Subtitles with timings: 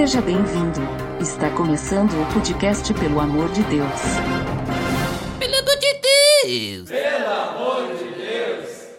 [0.00, 0.80] Seja bem-vindo.
[1.20, 4.00] Está começando o podcast Pelo Amor de Deus.
[5.38, 5.56] Pelo
[7.28, 8.96] amor de Deus!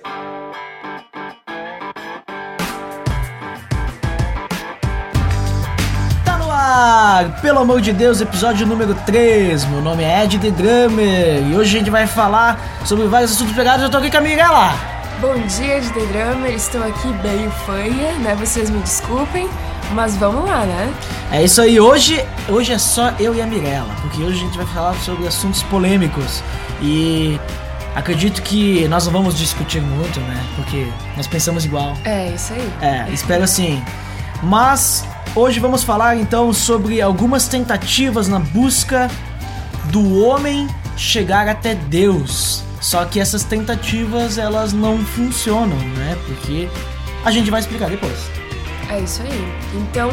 [6.23, 9.65] Tá no ar, pelo amor de Deus, episódio número 3.
[9.65, 13.55] Meu nome é Ed The Drummer e hoje a gente vai falar sobre vários assuntos
[13.55, 13.81] pegados.
[13.81, 14.91] Eu tô aqui com a Mirella.
[15.19, 16.51] Bom dia, de The Drummer.
[16.53, 18.35] Estou aqui bem fanha, né?
[18.35, 19.49] Vocês me desculpem,
[19.93, 20.93] mas vamos lá, né?
[21.31, 24.57] É isso aí, hoje, hoje é só eu e a Mirella, porque hoje a gente
[24.57, 26.43] vai falar sobre assuntos polêmicos
[26.81, 27.39] e
[27.95, 30.43] acredito que nós não vamos discutir muito, né?
[30.55, 31.95] Porque nós pensamos igual.
[32.03, 32.71] É, isso aí.
[32.81, 33.81] É, espero assim.
[34.43, 35.05] Mas
[35.35, 39.09] hoje vamos falar então sobre algumas tentativas na busca
[39.85, 42.63] do homem chegar até Deus.
[42.79, 46.17] Só que essas tentativas elas não funcionam, né?
[46.25, 46.67] Porque
[47.23, 48.40] a gente vai explicar depois.
[48.91, 49.53] É isso aí.
[49.73, 50.09] Então,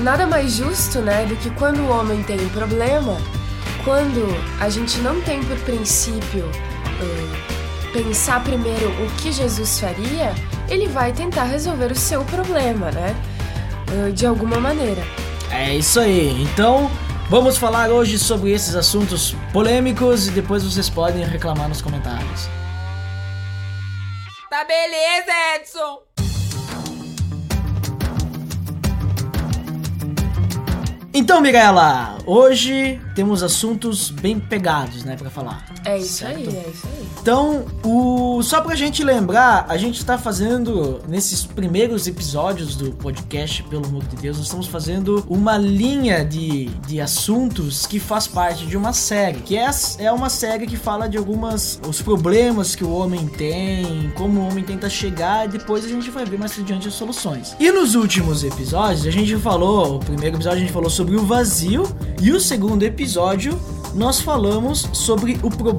[0.00, 3.18] nada mais justo, né, do que quando o homem tem um problema,
[3.84, 4.26] quando
[4.58, 6.50] a gente não tem por princípio
[7.00, 10.34] eh, pensar primeiro o que Jesus faria,
[10.66, 13.14] ele vai tentar resolver o seu problema, né?
[13.92, 15.02] Eh, de alguma maneira.
[15.50, 16.42] É isso aí.
[16.42, 16.90] Então,
[17.28, 22.48] vamos falar hoje sobre esses assuntos polêmicos e depois vocês podem reclamar nos comentários.
[24.48, 26.05] Tá beleza, Edson!
[31.18, 35.64] Então, Mirella, hoje temos assuntos bem pegados, né, pra falar.
[35.86, 36.36] É isso Certo?
[36.36, 37.06] aí, é isso aí.
[37.22, 38.42] Então, o...
[38.42, 44.02] só pra gente lembrar, a gente tá fazendo, nesses primeiros episódios do podcast, pelo amor
[44.04, 48.92] de Deus, nós estamos fazendo uma linha de, de assuntos que faz parte de uma
[48.92, 53.26] série, que é, é uma série que fala de algumas, os problemas que o homem
[53.28, 56.94] tem, como o homem tenta chegar, e depois a gente vai ver mais adiante as
[56.94, 57.54] soluções.
[57.60, 61.24] E nos últimos episódios, a gente falou, o primeiro episódio a gente falou sobre o
[61.24, 61.84] vazio,
[62.20, 63.56] e o segundo episódio
[63.94, 65.75] nós falamos sobre o problema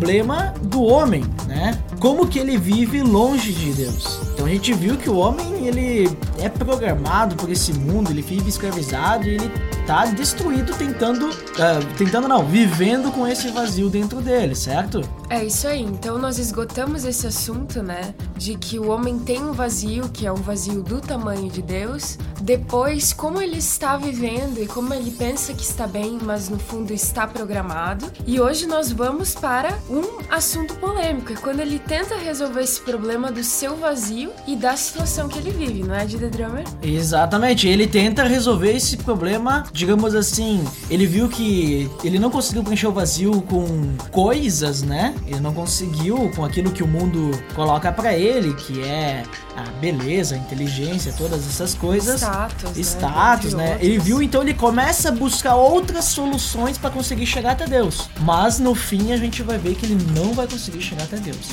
[0.61, 1.77] do homem, né?
[1.99, 4.19] Como que ele vive longe de Deus.
[4.33, 6.09] Então a gente viu que o homem, ele
[6.39, 9.51] é programado por esse mundo, ele vive escravizado e ele
[9.87, 15.01] tá destruído tentando, ah, tentando não, vivendo com esse vazio dentro dele, certo?
[15.29, 15.81] É isso aí.
[15.81, 18.13] Então nós esgotamos esse assunto, né?
[18.35, 22.17] De que o homem tem um vazio, que é um vazio do tamanho de Deus.
[22.41, 26.93] Depois, como ele está vivendo e como ele pensa que está bem, mas no fundo
[26.93, 28.11] está programado.
[28.25, 33.31] E hoje nós vamos para um assunto polêmico, é quando ele tenta resolver esse problema
[33.31, 36.63] do seu vazio e da situação que ele vive, não é, de The Drummer?
[36.81, 42.87] Exatamente, ele tenta resolver esse problema, digamos assim, ele viu que ele não conseguiu preencher
[42.87, 45.13] o vazio com coisas, né?
[45.27, 49.23] Ele não conseguiu com aquilo que o mundo coloca pra ele, que é
[49.55, 52.21] a beleza, a inteligência, todas essas coisas.
[52.21, 52.81] Status, né?
[52.81, 53.71] Status, né?
[53.73, 53.87] outros.
[53.87, 58.09] Ele viu, então ele começa a buscar outras soluções pra conseguir chegar até Deus.
[58.21, 61.49] Mas no fim a gente vai ver que ele não vai conseguir chegar até Deus.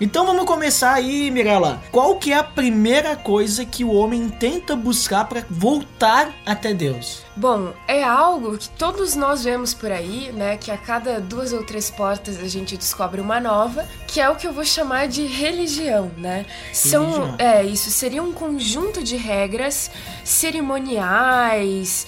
[0.00, 1.78] Então vamos começar aí, Mirella.
[1.92, 7.22] Qual que é a primeira coisa que o homem tenta buscar pra voltar até Deus?
[7.36, 10.56] Bom, é algo que todos nós vemos por aí, né?
[10.56, 14.34] Que a cada duas ou três portas a gente descobre uma nova, que é o
[14.34, 16.44] que eu vou chamar de religião, né?
[16.72, 19.90] São, é, isso seria um conjunto de regras
[20.24, 22.06] cerimoniais,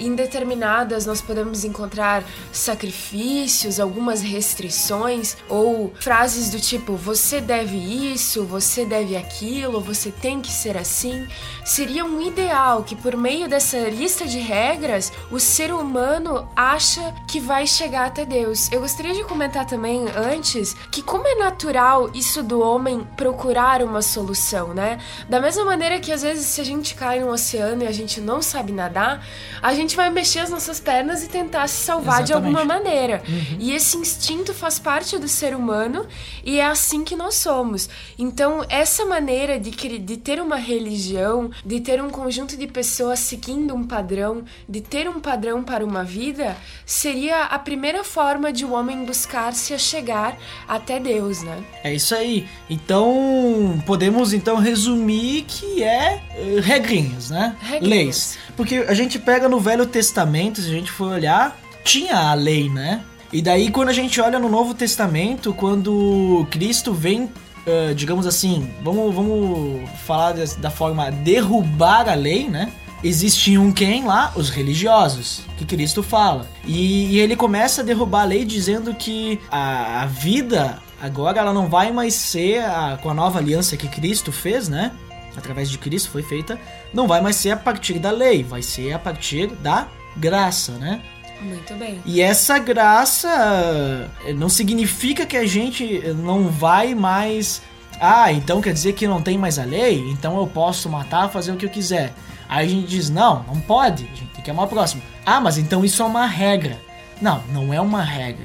[0.00, 1.06] indeterminadas.
[1.06, 2.22] Nós podemos encontrar
[2.52, 7.78] sacrifícios, algumas restrições ou frases do tipo: você deve
[8.12, 11.26] isso, você deve aquilo, você tem que ser assim.
[11.64, 17.38] Seria um ideal que por meio dessa lista de regras, o ser humano acha que
[17.38, 18.70] vai chegar até Deus.
[18.72, 24.02] Eu gostaria de comentar também antes que como é natural isso do homem procurar uma
[24.02, 24.98] solução, né?
[25.28, 28.20] Da mesma maneira que às vezes se a gente cai no oceano e a gente
[28.20, 29.24] não sabe nadar,
[29.62, 32.56] a gente vai mexer as nossas pernas e tentar se salvar de Exatamente.
[32.56, 33.22] alguma maneira.
[33.56, 36.08] E esse instinto faz parte do ser humano
[36.44, 37.88] e é assim que nós somos.
[38.18, 43.74] Então, essa maneira de, de ter uma religião, de ter um conjunto de pessoas seguindo
[43.74, 48.72] um padrão, de ter um padrão para uma vida, seria a primeira forma de o
[48.72, 50.36] homem buscar-se a chegar
[50.68, 51.62] até Deus, né?
[51.82, 52.46] É isso aí.
[52.68, 57.56] Então, podemos então resumir que é eh, regrinhas, né?
[57.60, 57.88] Regrinhas.
[57.88, 58.38] Leis.
[58.56, 62.68] Porque a gente pega no Velho Testamento, se a gente for olhar, tinha a lei,
[62.68, 63.02] né?
[63.32, 67.30] E daí quando a gente olha no Novo Testamento, quando Cristo vem,
[67.66, 72.72] eh, digamos assim, vamos, vamos falar da forma derrubar a lei, né?
[73.02, 74.32] Existiam quem lá?
[74.36, 76.46] Os religiosos, que Cristo fala.
[76.64, 81.52] E, e ele começa a derrubar a lei dizendo que a, a vida Agora ela
[81.52, 84.92] não vai mais ser a, com a nova aliança que Cristo fez, né?
[85.34, 86.60] Através de Cristo foi feita,
[86.92, 91.00] não vai mais ser a partir da lei, vai ser a partir da graça, né?
[91.40, 92.02] Muito bem.
[92.04, 97.62] E essa graça eh, não significa que a gente não vai mais.
[97.98, 100.00] Ah, então quer dizer que não tem mais a lei?
[100.10, 102.12] Então eu posso matar, fazer o que eu quiser.
[102.50, 105.00] Aí a gente diz: não, não pode, a gente tem que amar o próximo.
[105.24, 106.76] Ah, mas então isso é uma regra.
[107.22, 108.44] Não, não é uma regra.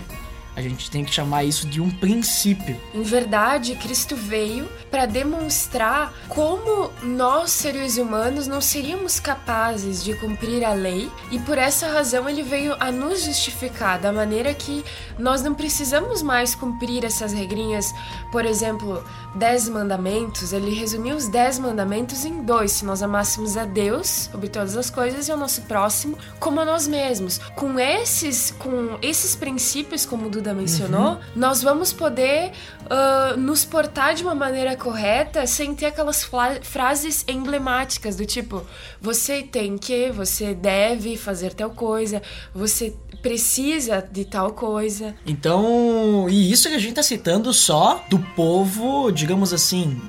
[0.55, 2.79] A gente tem que chamar isso de um princípio.
[2.93, 10.63] Em verdade, Cristo veio para demonstrar como nós, seres humanos, não seríamos capazes de cumprir
[10.63, 14.85] a lei e por essa razão ele veio a nos justificar da maneira que
[15.19, 17.93] nós não precisamos mais cumprir essas regrinhas.
[18.31, 19.03] Por exemplo,
[19.35, 24.49] dez mandamentos, ele resumiu os dez mandamentos em dois: se nós amássemos a Deus sobre
[24.49, 27.39] todas as coisas e ao nosso próximo como a nós mesmos.
[27.55, 31.19] Com esses, com esses princípios, como o Duda mencionou, uhum.
[31.35, 32.51] nós vamos poder
[32.85, 36.27] uh, nos portar de uma maneira correta sem ter aquelas
[36.61, 38.65] frases emblemáticas do tipo:
[39.01, 42.21] você tem que, você deve fazer tal coisa,
[42.53, 45.15] você precisa de tal coisa.
[45.25, 49.99] Então, e isso que a gente tá citando só do povo, digamos assim,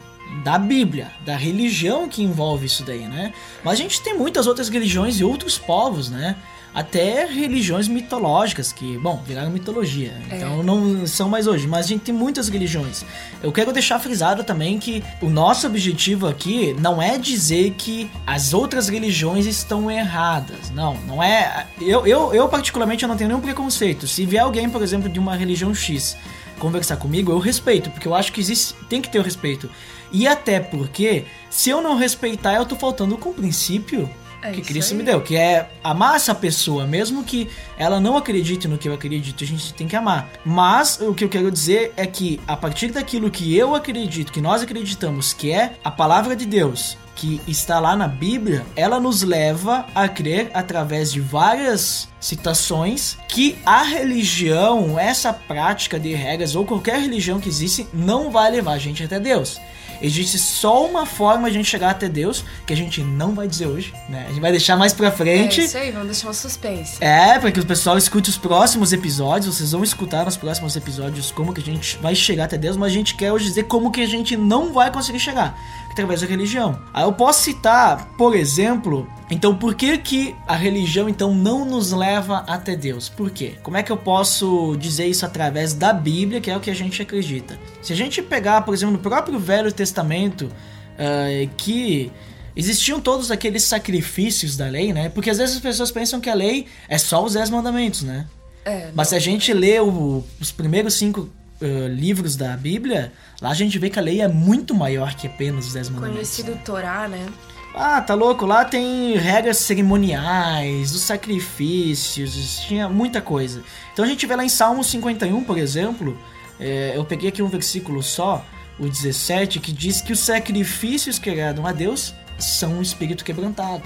[0.45, 3.33] da Bíblia, da religião que envolve isso daí, né?
[3.65, 6.37] Mas a gente tem muitas outras religiões e outros povos, né?
[6.75, 10.37] até religiões mitológicas, que, bom, viraram mitologia, é.
[10.37, 13.03] então não são mais hoje, mas a gente tem muitas religiões.
[13.43, 18.53] Eu quero deixar frisado também que o nosso objetivo aqui não é dizer que as
[18.53, 21.67] outras religiões estão erradas, não, não é.
[21.81, 24.07] Eu, eu, eu particularmente, eu não tenho nenhum preconceito.
[24.07, 26.15] Se vier alguém, por exemplo, de uma religião X
[26.59, 29.71] conversar comigo, eu respeito, porque eu acho que existe, tem que ter o respeito.
[30.13, 34.09] E até porque, se eu não respeitar, eu tô faltando com o princípio
[34.49, 34.99] é que Cristo aí.
[34.99, 37.49] me deu, que é amar essa pessoa, mesmo que
[37.79, 40.29] ela não acredite no que eu acredito, a gente tem que amar.
[40.45, 44.41] Mas o que eu quero dizer é que a partir daquilo que eu acredito, que
[44.41, 49.23] nós acreditamos que é a palavra de Deus, que está lá na Bíblia, ela nos
[49.23, 56.67] leva a crer através de várias citações que a religião, essa prática de regras ou
[56.67, 59.59] qualquer religião que existe, não vai levar a gente até Deus.
[60.01, 63.49] Existe só uma forma de a gente chegar até Deus, que a gente não vai
[63.49, 64.27] dizer hoje, né?
[64.27, 65.61] A gente vai deixar mais pra frente.
[65.61, 67.03] É isso aí, vamos deixar um suspense.
[67.03, 69.57] É, para que o pessoal escute os próximos episódios.
[69.57, 72.93] Vocês vão escutar nos próximos episódios como que a gente vai chegar até Deus, mas
[72.93, 75.59] a gente quer hoje dizer como que a gente não vai conseguir chegar
[75.97, 76.79] através da religião.
[76.93, 81.91] Aí eu posso citar, por exemplo, então por que que a religião então não nos
[81.91, 83.09] leva até Deus?
[83.09, 83.55] Por quê?
[83.63, 86.75] Como é que eu posso dizer isso através da Bíblia, que é o que a
[86.75, 87.59] gente acredita?
[87.81, 92.13] Se a gente pegar, por exemplo, no próprio Velho Testamento, uh, que
[92.55, 95.09] existiam todos aqueles sacrifícios da lei, né?
[95.09, 98.27] Porque às vezes as pessoas pensam que a lei é só os dez mandamentos, né?
[98.67, 101.31] É, Mas se a gente lê o, os primeiros cinco
[101.61, 105.27] uh, livros da Bíblia, lá a gente vê que a lei é muito maior que
[105.27, 106.17] apenas os Dez Mandamentos.
[106.17, 107.27] Conhecido Torá, né?
[107.75, 108.47] Ah, tá louco?
[108.47, 113.63] Lá tem regras cerimoniais, os sacrifícios, tinha muita coisa.
[113.93, 116.19] Então a gente vê lá em Salmo 51, por exemplo,
[116.59, 118.43] é, eu peguei aqui um versículo só,
[118.79, 123.85] o 17, que diz que os sacrifícios que agradam a Deus são um espírito quebrantado.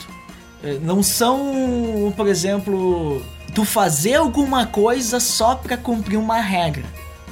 [0.63, 6.85] É, não são, por exemplo, tu fazer alguma coisa só para cumprir uma regra.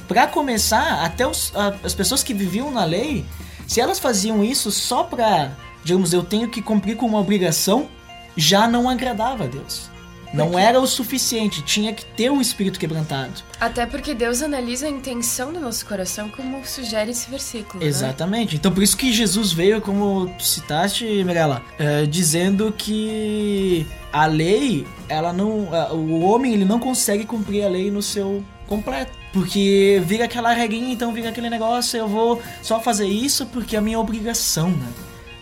[0.09, 3.23] Para começar, até os, a, as pessoas que viviam na lei,
[3.67, 7.87] se elas faziam isso só para, digamos, eu tenho que cumprir com uma obrigação,
[8.35, 9.87] já não agradava a Deus.
[10.33, 13.33] Não era o suficiente, tinha que ter um espírito quebrantado.
[13.59, 17.83] Até porque Deus analisa a intenção do nosso coração, como sugere esse versículo.
[17.83, 17.87] Né?
[17.87, 18.53] Exatamente.
[18.53, 18.59] Né?
[18.59, 24.87] Então por isso que Jesus veio, como tu citaste, Mirella, uh, dizendo que a lei,
[25.07, 25.69] ela não.
[25.93, 29.11] O homem ele não consegue cumprir a lei no seu completo.
[29.33, 33.79] Porque vira aquela regrinha, então vira aquele negócio, eu vou só fazer isso porque é
[33.79, 34.87] a minha obrigação, né?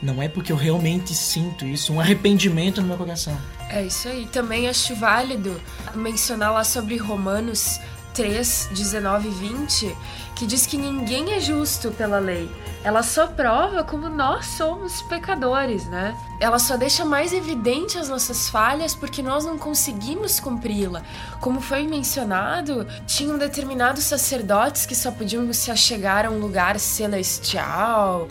[0.02, 3.38] Não é porque eu realmente sinto isso, um arrependimento no meu coração.
[3.70, 4.26] É isso aí.
[4.28, 5.60] Também acho válido
[5.96, 7.80] mencionar lá sobre Romanos
[8.18, 9.98] 3, 19 e 20,
[10.36, 12.50] que diz que ninguém é justo pela lei.
[12.84, 16.18] Ela só prova como nós somos pecadores, né?
[16.40, 21.04] Ela só deixa mais evidente as nossas falhas porque nós não conseguimos cumpri-la.
[21.40, 28.28] Como foi mencionado, tinham determinados sacerdotes que só podiam se achegar a um lugar celestial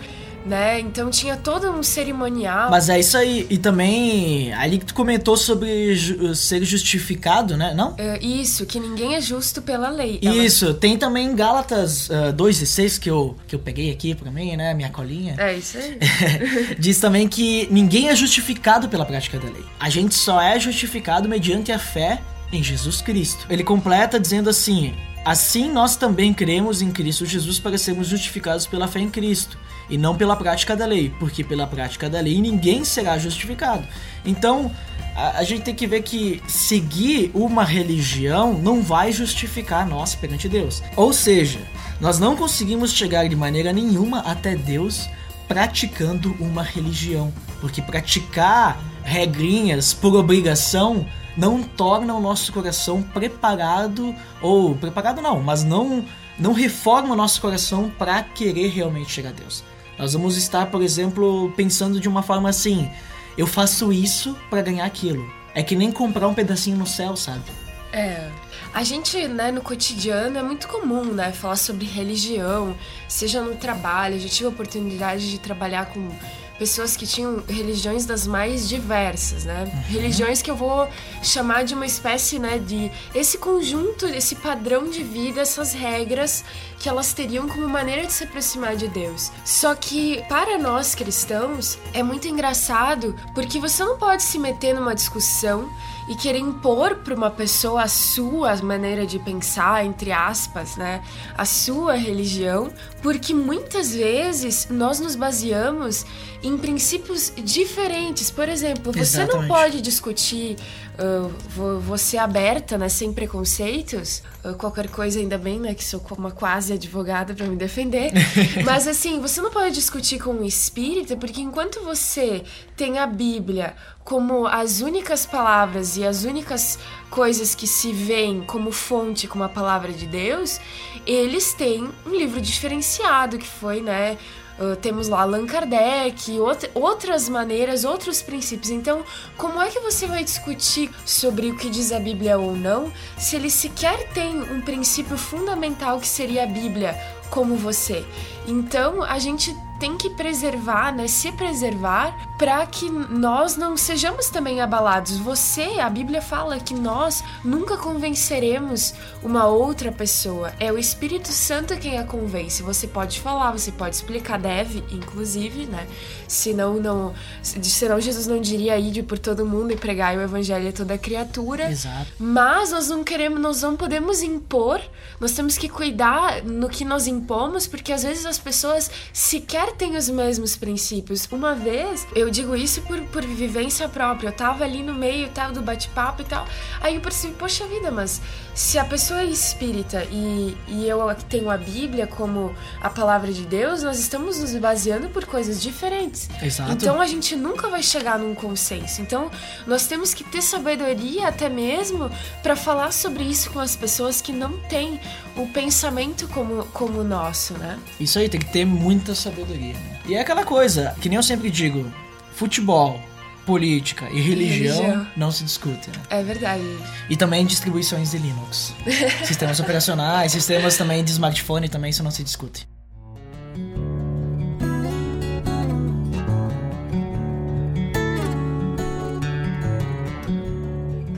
[0.47, 0.81] né?
[0.81, 2.71] Então tinha todo um cerimonial.
[2.71, 3.47] Mas é isso aí.
[3.51, 7.75] E também, ali que tu comentou sobre ju ser justificado, né?
[7.75, 7.95] Não?
[7.99, 10.19] É, isso, que ninguém é justo pela lei.
[10.23, 10.75] Isso, Ela...
[10.75, 14.57] tem também Gálatas uh, 2 e 6 que eu, que eu peguei aqui pra mim,
[14.57, 14.73] né?
[14.75, 15.35] Minha colinha.
[15.39, 15.99] É isso aí.
[16.79, 19.65] Diz também que ninguém é justificado pela prática da lei.
[19.81, 22.21] A gente só é justificado mediante a fé
[22.53, 23.47] em Jesus Cristo.
[23.51, 24.95] Ele completa dizendo assim:
[25.27, 29.59] Assim nós também cremos em Cristo Jesus para sermos justificados pela fé em Cristo
[29.91, 33.85] e não pela prática da lei, porque pela prática da lei ninguém será justificado.
[34.25, 34.71] Então,
[35.17, 40.49] a, a, gente tem que ver que seguir uma religião não vai justificar nós perante
[40.49, 40.81] Deus.
[40.95, 41.59] Ou seja,
[42.01, 45.09] nós não conseguimos chegar de maneira nenhuma até Deus
[45.49, 51.05] praticando uma religião, porque praticar regrinhas por obrigação
[51.37, 56.05] não torna o nosso coração preparado ou preparado não, mas não
[56.39, 59.65] não reforma o nosso coração para querer realmente chegar a Deus.
[59.99, 62.91] Nós vamos estar, por exemplo, pensando de uma forma assim:
[63.37, 65.27] eu faço isso para ganhar aquilo.
[65.55, 67.45] É que nem comprar um pedacinho no céu, sabe?
[67.93, 68.31] É.
[68.75, 72.77] A gente, né, no cotidiano é muito comum, né, falar sobre religião,
[73.09, 74.17] seja no trabalho.
[74.17, 76.11] Eu já tive a oportunidade de trabalhar com
[76.59, 79.65] pessoas que tinham religiões das mais diversas, né?
[79.65, 79.81] Uhum.
[79.89, 80.89] Religiões que eu vou
[81.23, 86.45] chamar de uma espécie, né, de esse conjunto, esse padrão de vida, essas regras
[86.79, 89.31] que elas teriam como maneira de se aproximar de Deus.
[89.45, 94.95] Só que para nós cristãos é muito engraçado porque você não pode se meter numa
[94.95, 95.69] discussão
[96.09, 101.03] e querer impor para uma pessoa a sua maneira de pensar, entre aspas, né?
[101.37, 102.73] A sua religião,
[103.03, 106.05] porque muitas vezes nós nos baseamos
[106.43, 108.31] em princípios diferentes.
[108.31, 109.41] Por exemplo, você Exatamente.
[109.41, 110.57] não pode discutir
[110.97, 114.23] uh, você aberta, né, sem preconceitos.
[114.45, 118.13] Uh, qualquer coisa, ainda bem, né, que sou uma quase advogada para me defender.
[118.65, 122.43] Mas assim, você não pode discutir com um espírita, porque enquanto você
[122.77, 126.79] tem a Bíblia como as únicas palavras e as únicas
[127.11, 130.61] coisas que se veem como fonte, como a palavra de Deus,
[131.07, 134.19] eles têm um livro diferenciado que foi, né,
[134.59, 138.71] Uh, temos lá Allan Kardec, out outras maneiras, outros princípios.
[138.71, 139.05] Então,
[139.37, 143.37] como é que você vai discutir sobre o que diz a Bíblia ou não, se
[143.37, 146.99] ele sequer tem um princípio fundamental que seria a Bíblia
[147.29, 148.03] como você?
[148.47, 154.61] Então, a gente tem que preservar, né, se preservar para que nós não sejamos também
[154.61, 155.17] abalados.
[155.19, 160.53] Você, a Bíblia fala que nós nunca convenceremos uma outra pessoa.
[160.61, 162.63] É o Espírito Santo quem a convence.
[162.63, 165.87] Você pode falar, você pode explicar, deve, inclusive, né?
[166.29, 170.73] Senão não, senão Jesus não diria ir por todo mundo e pregar o evangelho a
[170.73, 171.71] toda criatura.
[171.71, 172.13] Exato.
[172.19, 174.81] Mas nós não queremos, nós não podemos impor.
[175.19, 179.97] Nós temos que cuidar no que nós impomos, porque às vezes as pessoas sequer têm
[179.97, 181.29] os mesmos princípios.
[181.31, 185.53] Uma vez, eu digo isso por, por vivência própria, eu tava ali no meio tava
[185.53, 186.47] do bate-papo e tal,
[186.81, 188.21] aí eu percebi, poxa vida, mas
[188.55, 193.43] se a pessoa é espírita e, e eu tenho a Bíblia como a palavra de
[193.43, 196.29] Deus, nós estamos nos baseando por coisas diferentes.
[196.43, 196.73] Exato.
[196.73, 199.03] Então a gente nunca vai chegar num consenso.
[199.03, 199.31] Então
[199.67, 202.11] nós temos que ter sabedoria até mesmo
[202.43, 204.99] para falar sobre isso com as pessoas que não têm
[205.37, 207.79] o pensamento como, como o nosso, né?
[208.01, 209.56] Isso aí, tem que ter muita sabedoria.
[209.57, 210.01] Né?
[210.07, 211.91] E é aquela coisa, que nem eu sempre digo,
[212.33, 213.01] futebol,
[213.45, 215.07] política e religião, religião.
[215.17, 215.95] não se discutem.
[215.95, 216.03] Né?
[216.11, 216.65] É verdade.
[217.09, 218.75] E também distribuições de Linux.
[219.25, 222.69] sistemas operacionais, sistemas também de smartphone também isso não se discute.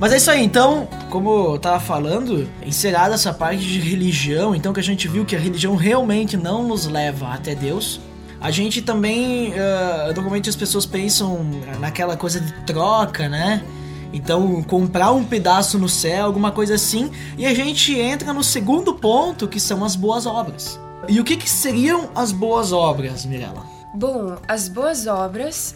[0.00, 4.72] Mas é isso aí, então, como eu tava falando, encerrada essa parte de religião, então
[4.72, 8.00] que a gente viu que a religião realmente não nos leva até Deus,
[8.40, 11.44] a gente também, uh, normalmente as pessoas pensam
[11.80, 13.62] naquela coisa de troca, né?
[14.12, 18.94] Então, comprar um pedaço no céu, alguma coisa assim, e a gente entra no segundo
[18.94, 20.80] ponto, que são as boas obras.
[21.08, 23.66] E o que, que seriam as boas obras, Mirella?
[23.94, 25.74] Bom, as boas obras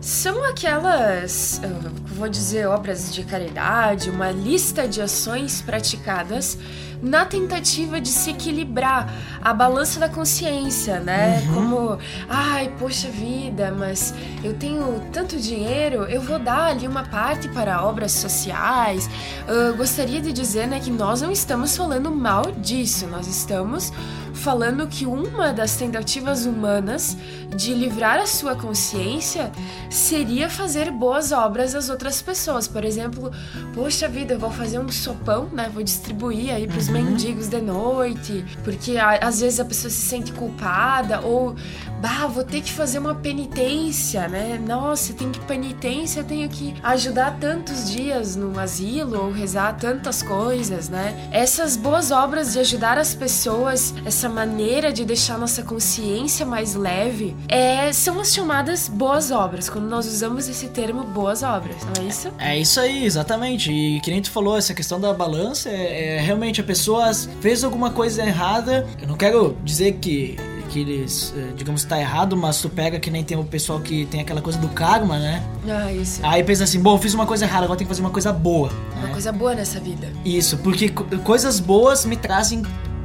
[0.00, 1.60] são aquelas,
[2.06, 6.58] vou dizer, obras de caridade, uma lista de ações praticadas
[7.02, 11.42] na tentativa de se equilibrar a balança da consciência, né?
[11.46, 11.54] Uhum.
[11.54, 17.48] Como, ai, poxa vida, mas eu tenho tanto dinheiro, eu vou dar ali uma parte
[17.48, 19.10] para obras sociais.
[19.48, 23.92] Uh, gostaria de dizer, né, que nós não estamos falando mal disso, nós estamos
[24.34, 27.16] falando que uma das tentativas humanas
[27.54, 29.52] de livrar a sua consciência
[29.90, 32.66] seria fazer boas obras às outras pessoas.
[32.66, 33.30] Por exemplo,
[33.74, 35.70] poxa vida, eu vou fazer um sopão, né?
[35.72, 36.94] Vou distribuir aí pros uhum.
[36.94, 41.54] mendigos de noite, porque às vezes a pessoa se sente culpada ou
[42.02, 44.60] bah, vou ter que fazer uma penitência, né?
[44.66, 50.88] Nossa, tem que penitência, tenho que ajudar tantos dias no asilo ou rezar tantas coisas,
[50.88, 51.28] né?
[51.30, 57.36] Essas boas obras de ajudar as pessoas, essa maneira de deixar nossa consciência mais leve,
[57.48, 62.08] é, são as chamadas boas obras, quando nós usamos esse termo boas obras, não é
[62.08, 62.32] isso?
[62.40, 63.70] É isso aí, exatamente.
[63.70, 67.62] E que nem tu falou, essa questão da balança é, é realmente a pessoa fez
[67.62, 68.88] alguma coisa errada.
[69.00, 70.36] Eu não quero dizer que
[70.80, 74.20] eles, eh, digamos, tá errado, mas tu pega que nem tem o pessoal que tem
[74.20, 75.42] aquela coisa do karma, né?
[75.68, 76.20] Ah, isso.
[76.22, 78.32] Aí pensa assim, bom, eu fiz uma coisa errada, agora tem que fazer uma coisa
[78.32, 78.70] boa.
[78.96, 79.12] Uma né?
[79.12, 80.08] coisa boa nessa vida.
[80.24, 82.62] Isso, porque co- coisas boas me trazem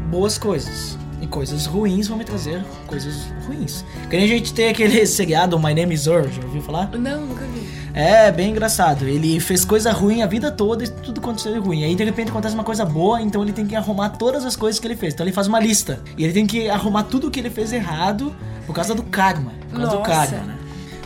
[0.09, 0.97] boas coisas.
[1.19, 3.15] E coisas ruins vão me trazer coisas
[3.47, 3.83] ruins.
[4.07, 6.91] Que nem a gente tem aquele seriado My Name is Earl, já ouviu falar?
[6.97, 7.66] Não, nunca vi.
[7.97, 9.07] É, bem engraçado.
[9.07, 11.83] Ele fez coisa ruim a vida toda e tudo aconteceu ruim.
[11.83, 14.79] Aí de repente acontece uma coisa boa, então ele tem que arrumar todas as coisas
[14.79, 15.15] que ele fez.
[15.15, 15.99] Então ele faz uma lista.
[16.15, 18.35] E ele tem que arrumar tudo que ele fez errado
[18.67, 19.51] por causa do karma.
[19.67, 20.11] Por causa do Nossa.
[20.11, 20.57] karma, né?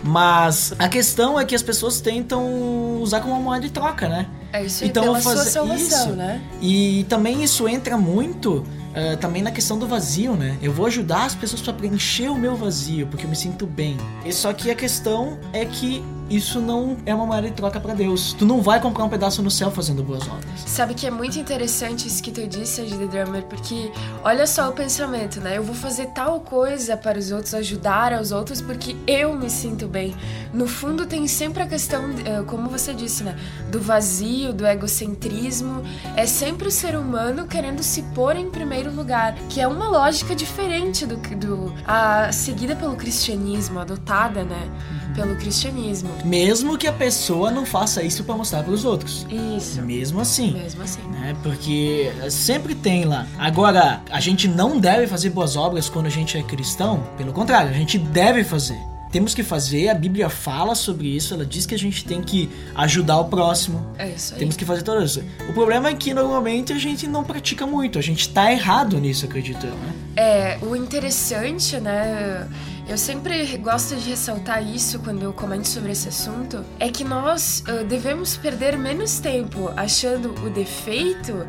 [0.03, 4.27] Mas a questão é que as pessoas tentam usar como uma moeda de troca, né?
[4.51, 6.15] É isso aí, Então, pela fazer sua salvação, isso.
[6.17, 6.41] né?
[6.61, 10.57] E também isso entra muito eh, também na questão do vazio, né?
[10.61, 13.95] Eu vou ajudar as pessoas para preencher o meu vazio, porque eu me sinto bem.
[14.25, 16.03] E só que a questão é que
[16.35, 18.33] isso não é uma moeda de troca para Deus.
[18.33, 20.61] Tu não vai comprar um pedaço no céu fazendo boas obras.
[20.65, 23.91] Sabe que é muito interessante isso que tu disse, Ed The Drummer, porque
[24.23, 25.57] olha só o pensamento, né?
[25.57, 29.87] Eu vou fazer tal coisa para os outros, ajudar aos outros, porque eu me sinto
[29.87, 30.15] bem.
[30.53, 33.37] No fundo, tem sempre a questão, eh, como você disse, né?
[33.69, 35.83] Do vazio, do egocentrismo.
[36.15, 40.35] É sempre o ser humano querendo se pôr em primeiro lugar, que é uma lógica
[40.35, 44.69] diferente do, do a seguida pelo cristianismo, adotada, né?
[45.15, 46.09] Pelo cristianismo.
[46.23, 49.25] Mesmo que a pessoa não faça isso para mostrar para os outros.
[49.57, 49.81] Isso.
[49.81, 50.53] Mesmo assim.
[50.53, 51.01] Mesmo assim.
[51.11, 51.35] né?
[51.43, 53.27] Porque sempre tem lá.
[53.37, 57.03] Agora, a gente não deve fazer boas obras quando a gente é cristão.
[57.17, 58.77] Pelo contrário, a gente deve fazer.
[59.11, 62.49] Temos que fazer, a Bíblia fala sobre isso, ela diz que a gente tem que
[62.73, 63.85] ajudar o próximo.
[63.97, 64.39] É isso aí.
[64.39, 65.21] Temos que fazer tudo isso.
[65.49, 69.25] O problema é que normalmente a gente não pratica muito, a gente tá errado nisso,
[69.25, 69.93] acredito eu, né?
[70.15, 72.47] É, o interessante, né?
[72.87, 77.63] Eu sempre gosto de ressaltar isso quando eu comento sobre esse assunto, é que nós
[77.67, 81.47] ah, devemos perder menos tempo achando o defeito,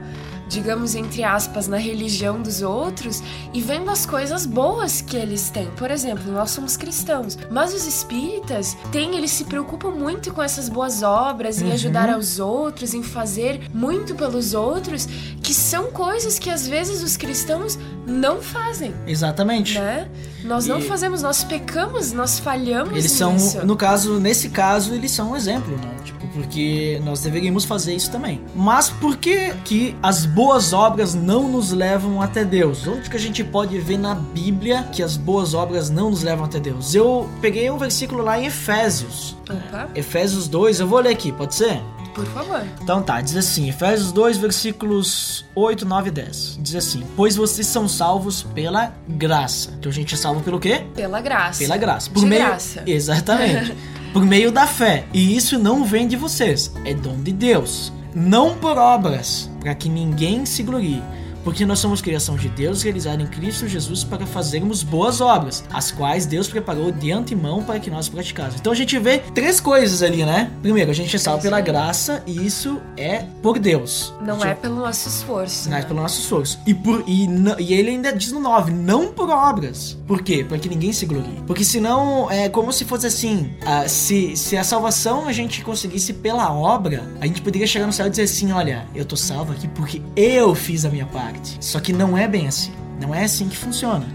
[0.53, 3.23] digamos entre aspas, na religião dos outros
[3.55, 5.67] e vendo as coisas boas que eles têm.
[5.77, 10.69] Por exemplo, nós somos cristãos, mas os espíritas têm, eles se preocupam muito com essas
[10.69, 15.07] boas obras, em ajudar aos outros, em fazer muito pelos outros,
[15.43, 19.79] que são coisas que às vezes os cristãos não fazem Exatamente.
[19.79, 20.09] né?
[20.45, 23.65] Nós não E- fazemos, nós pecamos, nós falhamos Eles são, nisso.
[23.65, 25.95] no caso, nesse caso, eles são um exemplo, né?
[26.05, 28.41] Tipo, porque nós deveríamos fazer isso também.
[28.55, 32.87] Mas por que que as boas obras não nos levam até Deus?
[32.87, 36.45] Onde que a gente pode ver na Bíblia que as boas obras não nos levam
[36.45, 36.95] até Deus?
[36.95, 39.37] Eu peguei um versículo lá em Efésios.
[39.49, 41.81] Opa, Efésios 2, eu vou ler aqui, pode ser?
[42.15, 42.63] por favor.
[42.83, 46.59] Então tá, diz assim, Efésios 2, versículos 8, 9 e 10.
[46.61, 49.71] Diz assim: Pois vocês são salvos pela graça.
[49.79, 50.85] Então a gente é salvo pelo quê?
[50.95, 51.59] Pela graça.
[51.59, 52.11] Pela graça.
[52.11, 52.45] Por De meio...
[52.45, 52.83] graça.
[52.87, 53.75] Exatamente.
[54.13, 55.07] por meio da fé.
[55.13, 57.93] E isso não vem de vocês, é dom de Deus.
[58.15, 61.03] Não por obras, para que ninguém se glorie.
[61.45, 65.91] Porque nós somos criação de Deus realizada em Cristo Jesus para fazermos boas obras, as
[65.91, 68.61] quais Deus preparou de antemão para que nós praticássemos.
[68.61, 70.51] Então a gente vê três coisas ali, né?
[70.63, 74.13] Primeiro, a gente é salvo pela graça e isso é por Deus.
[74.21, 75.65] Não Isso é pelo nosso esforço.
[75.65, 75.89] Sinais né?
[75.89, 76.59] pelo nosso esforço.
[76.67, 77.27] E, por, e,
[77.59, 79.99] e ele ainda diz no 9, não por obras.
[80.07, 80.45] Por quê?
[80.45, 81.43] Para que ninguém se glorie.
[81.47, 83.55] Porque senão é como se fosse assim:
[83.89, 88.07] se, se a salvação a gente conseguisse pela obra, a gente poderia chegar no céu
[88.07, 91.32] e dizer assim: olha, eu tô salvo aqui porque eu fiz a minha parte.
[91.61, 92.73] Só que não é bem assim.
[93.01, 94.07] Não é assim que funciona.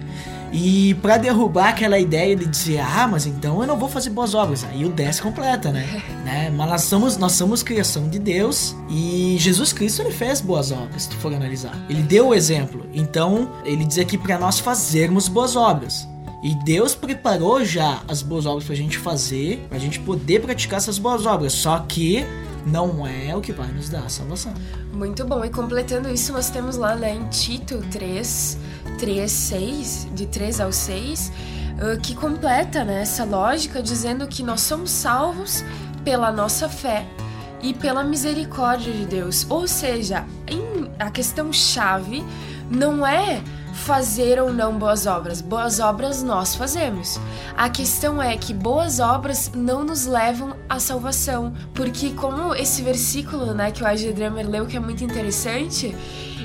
[0.51, 4.33] E pra derrubar aquela ideia de dizer, ah, mas então eu não vou fazer boas
[4.33, 4.63] obras.
[4.63, 6.01] Aí o 10 completa, né?
[6.23, 6.49] né?
[6.49, 11.03] Mas nós somos, nós somos criação de Deus e Jesus Cristo ele fez boas obras,
[11.03, 11.75] se tu for analisar.
[11.89, 12.85] Ele deu o exemplo.
[12.93, 16.07] Então, ele diz aqui pra nós fazermos boas obras.
[16.43, 20.99] E Deus preparou já as boas obras pra gente fazer, pra gente poder praticar essas
[20.99, 21.53] boas obras.
[21.53, 22.25] Só que
[22.65, 24.53] não é o que vai nos dar a salvação.
[24.93, 25.43] Muito bom.
[25.43, 28.57] E completando isso, nós temos lá né, em Tito 3,
[28.99, 31.31] 3, 6, de 3 ao 6,
[31.79, 35.63] ah, que completa né, essa lógica dizendo que nós somos salvos
[36.03, 37.05] pela nossa fé
[37.61, 39.45] e pela misericórdia de Deus.
[39.49, 40.25] Ou seja,
[40.99, 42.23] a questão chave
[42.69, 43.41] não é
[43.77, 45.39] fazer ou não boas obras.
[45.39, 47.19] Boas obras nós fazemos.
[47.55, 53.53] A questão é que boas obras não nos levam à salvação, porque como esse versículo,
[53.53, 55.95] né, que o AG Drummer leu que é muito interessante,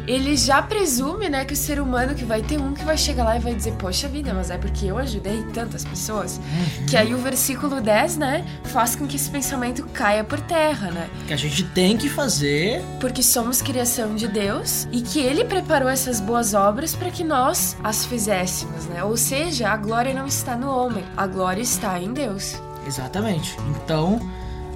[0.06, 3.24] ele já presume, né, que o ser humano que vai ter um que vai chegar
[3.24, 6.38] lá e vai dizer, poxa vida, mas é porque eu ajudei tantas pessoas.
[6.38, 6.86] Uhum.
[6.86, 11.08] Que aí o versículo 10, né, faz com que esse pensamento caia por terra, né?
[11.26, 12.82] Que a gente tem que fazer.
[13.00, 17.76] Porque somos criação de Deus e que ele preparou essas boas obras para que nós
[17.82, 19.02] as fizéssemos, né?
[19.04, 22.60] Ou seja, a glória não está no homem, a glória está em Deus.
[22.86, 23.56] Exatamente.
[23.70, 24.20] Então,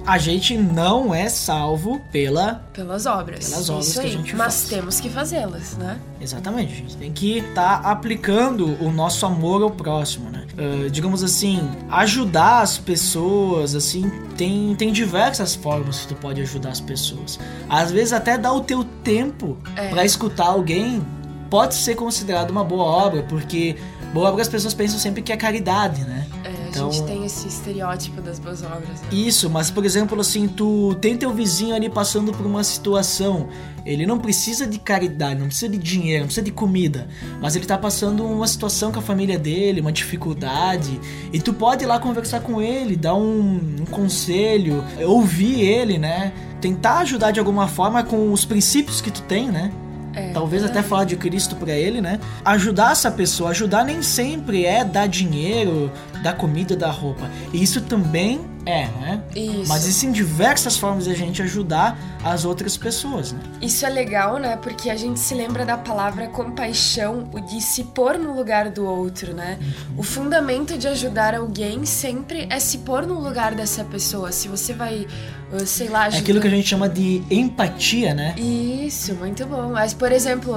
[0.05, 2.65] a gente não é salvo pela.
[2.73, 3.49] Pelas obras.
[3.49, 4.11] Pelas obras Isso que a aí.
[4.15, 4.69] gente Mas faz.
[4.69, 5.99] temos que fazê-las, né?
[6.21, 6.71] Exatamente.
[6.71, 10.45] A gente tem que estar aplicando o nosso amor ao próximo, né?
[10.57, 16.69] Ah, digamos assim, ajudar as pessoas, assim, tem, tem diversas formas que tu pode ajudar
[16.69, 17.37] as pessoas.
[17.69, 19.89] Às vezes, até dar o teu tempo É.
[19.89, 21.05] pra escutar alguém
[21.49, 23.75] pode ser considerado uma boa obra, porque
[24.13, 26.25] boa obra as pessoas pensam sempre que é caridade, né?
[26.43, 29.01] É, a Então- gente tem esse estereótipo das boas obras.
[29.01, 29.07] Né?
[29.11, 33.47] Isso, mas por exemplo, assim, tu tem teu vizinho ali passando por uma situação.
[33.85, 37.07] Ele não precisa de caridade, não precisa de dinheiro, não precisa de comida.
[37.41, 40.99] Mas ele tá passando uma situação com a família dele, uma dificuldade.
[41.31, 46.33] E tu pode ir lá conversar com ele, dar um, um conselho, ouvir ele, né?
[46.59, 49.71] Tentar ajudar de alguma forma com os princípios que tu tem, né?
[50.17, 52.19] É, Talvez até falar de Cristo pra ele, né?
[52.43, 57.29] Ajudar essa pessoa, ajudar nem sempre é dar dinheiro, dar comida, dar roupa.
[57.53, 59.23] E isso também é, né?
[59.33, 59.69] Isso.
[59.69, 63.39] Mas existem diversas formas de a gente ajudar as outras pessoas, né?
[63.61, 64.57] Isso é legal, né?
[64.57, 68.85] Porque a gente se lembra da palavra compaixão, o de se pôr no lugar do
[68.85, 69.57] outro, né?
[69.61, 69.99] Uhum.
[69.99, 74.33] O fundamento de ajudar alguém sempre é se pôr no lugar dessa pessoa.
[74.33, 75.07] Se você vai,
[75.53, 76.21] uh, sei lá, É ajudar...
[76.23, 78.35] aquilo que a gente chama de empatia, né?
[78.37, 79.71] Isso, muito bom.
[79.71, 80.53] Mas, por exemplo,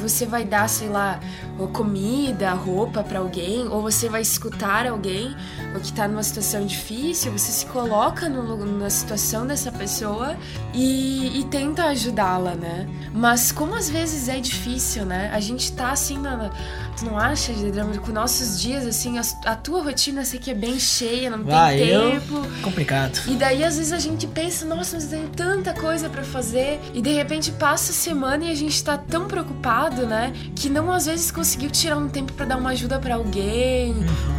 [0.00, 1.18] você vai dar, sei lá,
[1.72, 5.34] comida, roupa pra alguém, ou você vai escutar alguém
[5.74, 10.36] ou que tá numa situação difícil, você se coloca no na situação dessa pessoa
[10.74, 12.88] e, e tenta ajudá-la, né?
[13.12, 15.30] Mas como às vezes é difícil, né?
[15.32, 16.50] A gente tá assim na.
[16.98, 20.54] Tu não acha, Gedrama, com nossos dias, assim, a, a tua rotina, sei que é
[20.54, 22.42] bem cheia, não Vai, tem eu- tempo.
[22.62, 23.18] Complicado.
[23.26, 26.78] E daí, às vezes, a gente pensa, nossa, mas tem tanta coisa pra fazer.
[26.92, 30.32] E de repente passa a semana e a gente tá tão preocupado, né?
[30.54, 33.94] Que não às vezes conseguiu tirar um tempo pra dar uma ajuda pra alguém.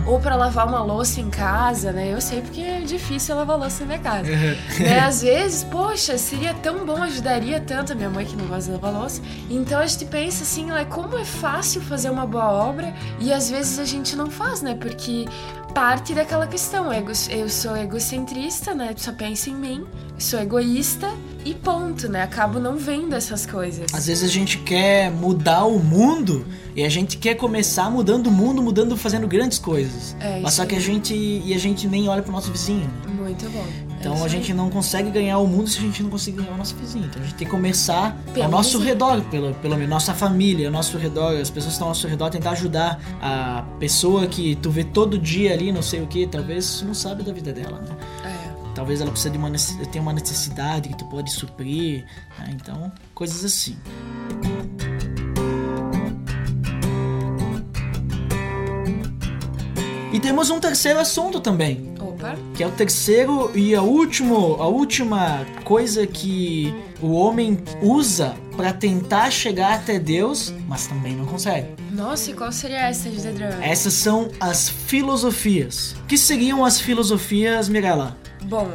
[0.05, 2.12] Ou pra lavar uma louça em casa, né?
[2.12, 4.30] Eu sei porque é difícil lavar louça na minha casa.
[4.80, 4.99] né?
[4.99, 8.71] Às vezes, poxa, seria tão bom, ajudaria tanto a minha mãe que não gosta de
[8.71, 9.21] lavar louça.
[9.49, 13.77] Então a gente pensa assim, como é fácil fazer uma boa obra e às vezes
[13.77, 14.73] a gente não faz, né?
[14.73, 15.25] Porque
[15.71, 18.93] parte daquela questão, ego, eu sou egocentrista, né?
[18.97, 19.86] Só penso em mim,
[20.19, 21.10] sou egoísta
[21.45, 22.23] e ponto, né?
[22.23, 23.93] Acabo não vendo essas coisas.
[23.93, 28.31] Às vezes a gente quer mudar o mundo e a gente quer começar mudando o
[28.31, 30.15] mundo, mudando, fazendo grandes coisas.
[30.19, 32.89] É, Mas só que a gente e a gente nem olha pro nosso vizinho.
[33.07, 33.90] Muito bom.
[34.01, 36.37] É Então isso a gente não consegue ganhar o mundo se a gente não conseguir
[36.37, 37.05] ganhar o nosso vizinho.
[37.05, 38.93] Então a gente tem que começar Pelo ao nosso vizinho.
[38.93, 42.07] redor, pelo, pelo menos nossa família, ao nosso redor, as pessoas que estão ao nosso
[42.07, 46.27] redor, tentar ajudar a pessoa que tu vê todo dia ali, não sei o que,
[46.27, 47.95] talvez tu não sabe da vida dela, né?
[48.25, 48.51] É.
[48.73, 49.51] Talvez ela precise de uma
[49.91, 52.05] tenha uma necessidade que tu pode suprir,
[52.39, 52.49] né?
[52.53, 53.77] então coisas assim.
[60.12, 62.36] E temos um terceiro assunto também, Opa.
[62.54, 68.74] que é o terceiro e a último, a última coisa que o homem usa para
[68.74, 71.67] tentar chegar até Deus, mas também não consegue.
[71.91, 73.34] Nossa, e qual seria essa, José?
[73.62, 75.95] Essas são as filosofias.
[76.04, 78.17] O que seriam as filosofias, Mirella?
[78.43, 78.69] Bom,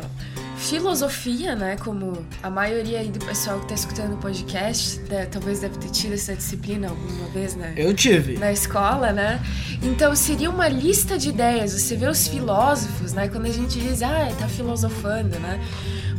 [0.66, 1.76] filosofia, né?
[1.76, 5.90] Como a maioria aí do pessoal que tá escutando o podcast, né, talvez deve ter
[5.90, 7.72] tido essa disciplina alguma vez, né?
[7.76, 8.36] Eu tive.
[8.36, 9.40] na escola, né?
[9.82, 11.72] Então seria uma lista de ideias.
[11.72, 13.28] Você vê os filósofos, né?
[13.28, 15.60] Quando a gente diz, ah, tá filosofando, né?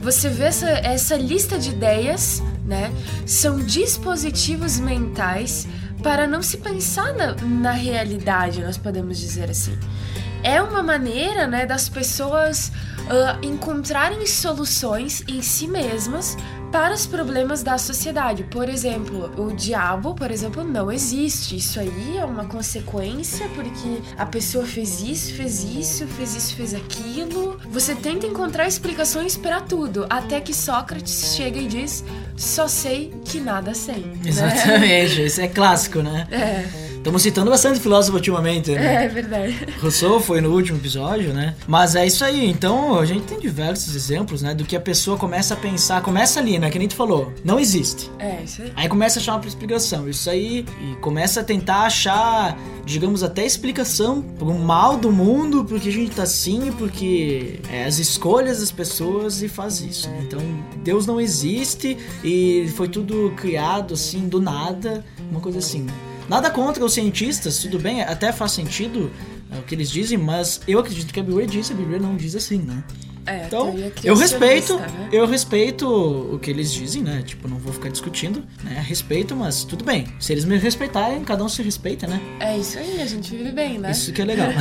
[0.02, 2.92] Você vê essa, essa lista de ideias, né?
[3.26, 5.68] São dispositivos mentais
[6.02, 9.78] para não se pensar na, na realidade, nós podemos dizer assim.
[10.44, 12.72] É uma maneira, né, das pessoas
[13.10, 16.38] ah, encontrarem soluções em si mesmas
[16.72, 18.44] para os problemas da sociedade.
[18.44, 21.56] Por exemplo, o diabo, por exemplo, não existe.
[21.56, 26.74] Isso aí é uma consequência porque a pessoa fez isso, fez isso, fez isso, fez
[26.74, 27.58] aquilo.
[27.72, 32.04] Você tenta encontrar explicações para tudo, até que Sócrates chega e diz:
[32.36, 34.02] "Só sei que nada sei".
[34.02, 34.20] né?
[34.26, 36.28] Exatamente, isso é clássico, né?
[36.30, 36.87] É.
[37.08, 39.06] Estamos citando bastante filósofo ultimamente, né?
[39.06, 39.56] É verdade.
[39.80, 41.56] Rousseau foi no último episódio, né?
[41.66, 42.50] Mas é isso aí.
[42.50, 44.54] Então a gente tem diversos exemplos, né?
[44.54, 46.02] Do que a pessoa começa a pensar.
[46.02, 46.70] Começa ali, né?
[46.70, 47.32] Que nem tu falou.
[47.46, 48.12] Não existe.
[48.20, 48.74] É, isso aí.
[48.76, 50.10] Aí começa a achar uma explicação.
[50.10, 50.66] Isso aí.
[50.82, 56.12] E começa a tentar achar, digamos, até explicação pro mal do mundo, porque a gente
[56.14, 60.10] tá assim, porque é as escolhas das pessoas e faz isso.
[60.10, 60.24] né?
[60.28, 60.42] Então
[60.84, 65.88] Deus não existe e foi tudo criado assim do nada, uma coisa assim.
[66.30, 69.10] Nada contra os cientistas, tudo bem, até faz sentido
[69.52, 72.16] é, o que eles dizem, mas eu acredito que a Bíblia diz, a Bíblia não
[72.16, 72.84] diz assim, né?
[73.26, 75.10] É, Então, eu respeito, né?
[75.12, 77.22] eu respeito o que eles dizem, né?
[77.26, 78.82] Tipo, não vou ficar discutindo, né?
[78.88, 80.06] Respeito, mas tudo bem.
[80.18, 82.22] Se eles me respeitarem, cada um se respeita, né?
[82.40, 83.92] É isso aí, a gente vive bem, né?
[83.92, 84.48] Isso que é legal.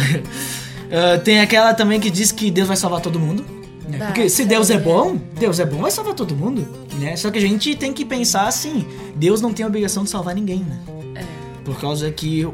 [0.89, 3.45] Ah, tem aquela também que diz que Deus vai salvar todo mundo.
[3.89, 3.99] né?
[4.07, 6.65] Porque se Deus é é- bom, Deus é bom, vai salvar todo mundo,
[7.01, 7.17] né?
[7.17, 10.33] Só que a gente tem que pensar assim, Deus não tem a obrigação de salvar
[10.37, 10.79] ninguém, né?
[11.17, 11.25] É.
[11.67, 12.51] Por causa que o,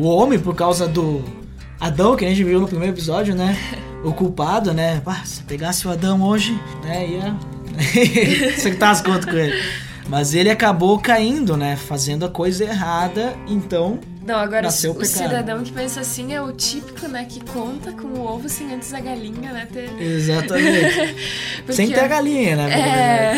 [0.00, 1.22] o homem, por causa do
[1.80, 3.54] Adão, que a gente viu no primeiro episódio, né?
[4.04, 5.02] O culpado, né?
[5.24, 7.04] Se pegasse o Adão hoje, né?
[7.08, 7.36] Ia
[8.56, 9.60] acertar as contas com ele.
[10.08, 11.74] Mas ele acabou caindo, né?
[11.74, 13.98] Fazendo a coisa errada, então.
[14.24, 15.10] Não, agora Nasceu o pecado.
[15.16, 18.92] cidadão que pensa assim é o típico, né, que conta com o ovo sem antes
[18.94, 19.90] a galinha, né, ter...
[20.00, 21.16] Exatamente.
[21.66, 22.70] Porque- Sem ter a galinha, né?
[22.78, 23.34] É...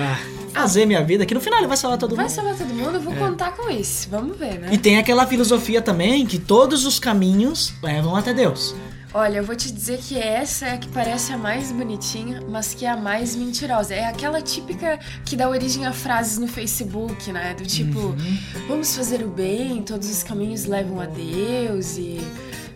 [0.00, 0.18] Ah,
[0.54, 2.34] fazer minha vida, que no final ele vai salvar todo Vai mundo.
[2.34, 4.08] salvar todo mundo, eu vou contar com isso.
[4.10, 4.68] Vamos ver, né?
[4.70, 4.74] É.
[4.74, 8.74] E tem aquela filosofia também que todos os caminhos levam até Deus.
[9.16, 12.74] Olha, eu vou te dizer que essa é a que parece a mais bonitinha, mas
[12.74, 13.94] que é a mais mentirosa.
[13.94, 17.54] É aquela típica que dá origem a frases no Facebook, né?
[17.54, 18.38] Do tipo, Uhum.
[18.66, 22.18] vamos fazer o bem, todos os caminhos levam a Deus e.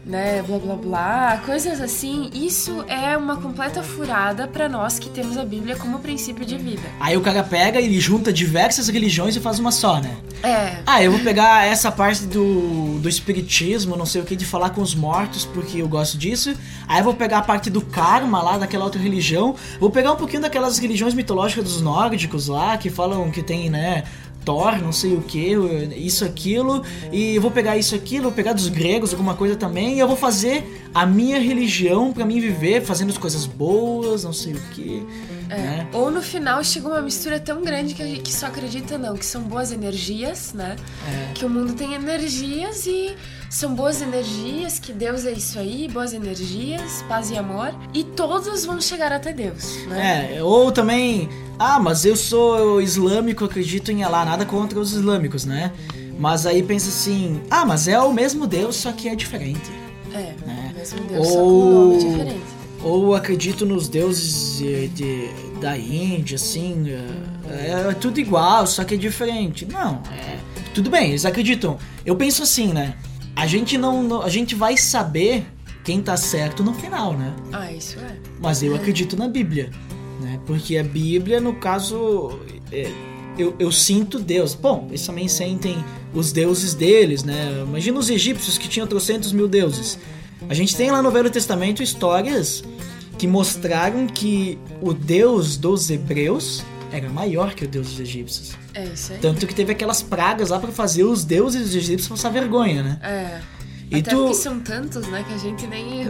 [0.08, 2.30] Né, blá blá blá, coisas assim.
[2.32, 6.80] Isso é uma completa furada pra nós que temos a Bíblia como princípio de vida.
[6.98, 10.16] Aí o cara pega e junta diversas religiões e faz uma só, né?
[10.42, 14.46] É, Ah, eu vou pegar essa parte do, do espiritismo, não sei o que, de
[14.46, 16.54] falar com os mortos, porque eu gosto disso.
[16.86, 19.56] Aí eu vou pegar a parte do karma lá, daquela outra religião.
[19.78, 24.04] Vou pegar um pouquinho daquelas religiões mitológicas dos nórdicos lá, que falam que tem, né?
[24.44, 25.54] Thor, não sei o que,
[25.96, 29.96] isso, aquilo, e eu vou pegar isso, aquilo, vou pegar dos gregos, alguma coisa também,
[29.96, 34.32] e eu vou fazer a minha religião pra mim viver, fazendo as coisas boas, não
[34.32, 35.06] sei o que,
[35.48, 35.86] né?
[35.92, 39.16] Ou no final chega uma mistura tão grande que a gente que só acredita não,
[39.16, 40.76] que são boas energias, né?
[41.06, 41.32] É.
[41.34, 43.14] Que o mundo tem energias e
[43.50, 48.64] são boas energias, que Deus é isso aí, boas energias, paz e amor, e todos
[48.64, 50.36] vão chegar até Deus, né?
[50.36, 55.44] É, ou também, ah, mas eu sou islâmico, acredito em Allah, nada contra os islâmicos,
[55.44, 55.72] né?
[56.18, 59.70] Mas aí pensa assim, ah, mas é o mesmo Deus, só que é diferente.
[60.12, 60.72] É, Né?
[60.76, 62.40] mesmo Deus, só com um nome Ou, diferente.
[62.82, 65.28] ou acredito nos deuses de, de-
[65.60, 66.84] da Índia, assim,
[67.48, 69.64] é, é tudo igual, só que é diferente.
[69.66, 70.38] Não, é,
[70.74, 71.78] tudo bem, eles acreditam.
[72.06, 72.94] Eu penso assim, né?
[73.38, 75.46] A gente não, a gente vai saber
[75.84, 77.32] quem tá certo no final, né?
[77.52, 78.16] Ah, isso é.
[78.40, 79.70] Mas eu acredito na Bíblia,
[80.20, 80.40] né?
[80.44, 82.36] Porque a Bíblia, no caso,
[82.72, 82.90] é,
[83.38, 84.56] eu, eu sinto Deus.
[84.56, 85.78] Bom, eles também sentem
[86.12, 87.62] os deuses deles, né?
[87.64, 90.00] Imagina os egípcios que tinham trocentos mil deuses.
[90.48, 92.64] A gente tem lá no Velho Testamento histórias
[93.16, 98.52] que mostraram que o Deus dos hebreus era maior que o Deus dos egípcios.
[98.74, 99.18] É isso aí.
[99.18, 102.98] Tanto que teve aquelas pragas lá pra fazer os deuses dos egípcios passar vergonha, né?
[103.02, 103.40] É.
[103.90, 106.04] E Até tu- porque são tantos, né, que a gente nem.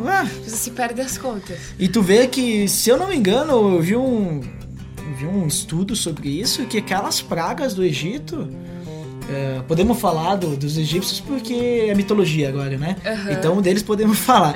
[0.45, 1.57] Você se perde as contas.
[1.79, 4.41] E tu vê que, se eu não me engano, eu vi um,
[4.99, 8.49] eu vi um estudo sobre isso, que aquelas pragas do Egito.
[9.31, 12.97] é, podemos falar do- dos egípcios porque é mitologia agora, né?
[13.05, 13.33] Aham.
[13.33, 14.55] Então deles podemos falar.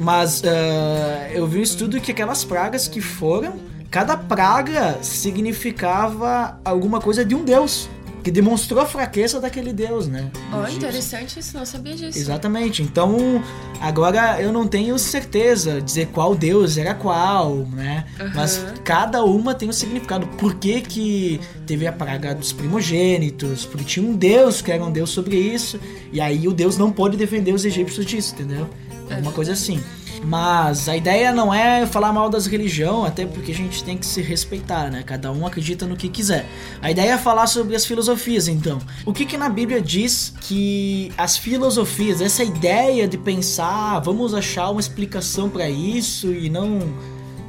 [0.00, 3.54] Mas é, eu vi um estudo que aquelas pragas que foram,
[3.94, 7.88] cada praga significava alguma coisa de um deus.
[8.24, 10.30] Que demonstrou a fraqueza daquele deus, né?
[10.62, 10.78] egípcio.
[10.78, 12.18] interessante isso, não sabia disso.
[12.18, 12.82] Exatamente.
[12.82, 13.44] Então,
[13.78, 18.06] agora eu não tenho certeza dizer qual deus era qual, né?
[18.34, 20.26] Mas cada uma tem um significado.
[20.38, 23.66] Por que, que teve a praga dos primogênitos?
[23.66, 25.78] Porque tinha um deus que era um deus sobre isso.
[26.10, 28.66] E aí o deus não pôde defender os egípcios disso, entendeu?
[29.10, 29.78] Alguma coisa assim.
[30.26, 34.06] Mas a ideia não é falar mal das religiões, até porque a gente tem que
[34.06, 35.02] se respeitar, né?
[35.04, 36.46] Cada um acredita no que quiser.
[36.80, 38.78] A ideia é falar sobre as filosofias, então.
[39.04, 44.34] O que que na Bíblia diz que as filosofias, essa ideia de pensar, "Ah, vamos
[44.34, 46.80] achar uma explicação para isso e não